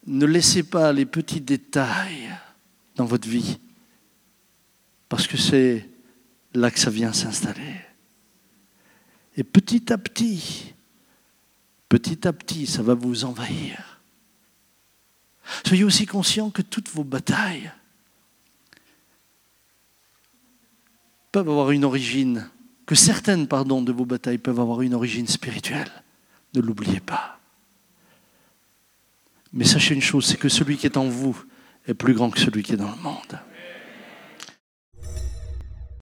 [0.06, 2.30] ne laissez pas les petits détails
[2.94, 3.58] dans votre vie,
[5.08, 5.86] parce que c'est
[6.54, 7.85] là que ça vient s'installer.
[9.36, 10.74] Et petit à petit,
[11.88, 14.00] petit à petit, ça va vous envahir.
[15.64, 17.70] Soyez aussi conscients que toutes vos batailles
[21.32, 22.48] peuvent avoir une origine,
[22.86, 25.90] que certaines, pardon, de vos batailles peuvent avoir une origine spirituelle.
[26.54, 27.38] Ne l'oubliez pas.
[29.52, 31.36] Mais sachez une chose, c'est que celui qui est en vous
[31.86, 33.38] est plus grand que celui qui est dans le monde.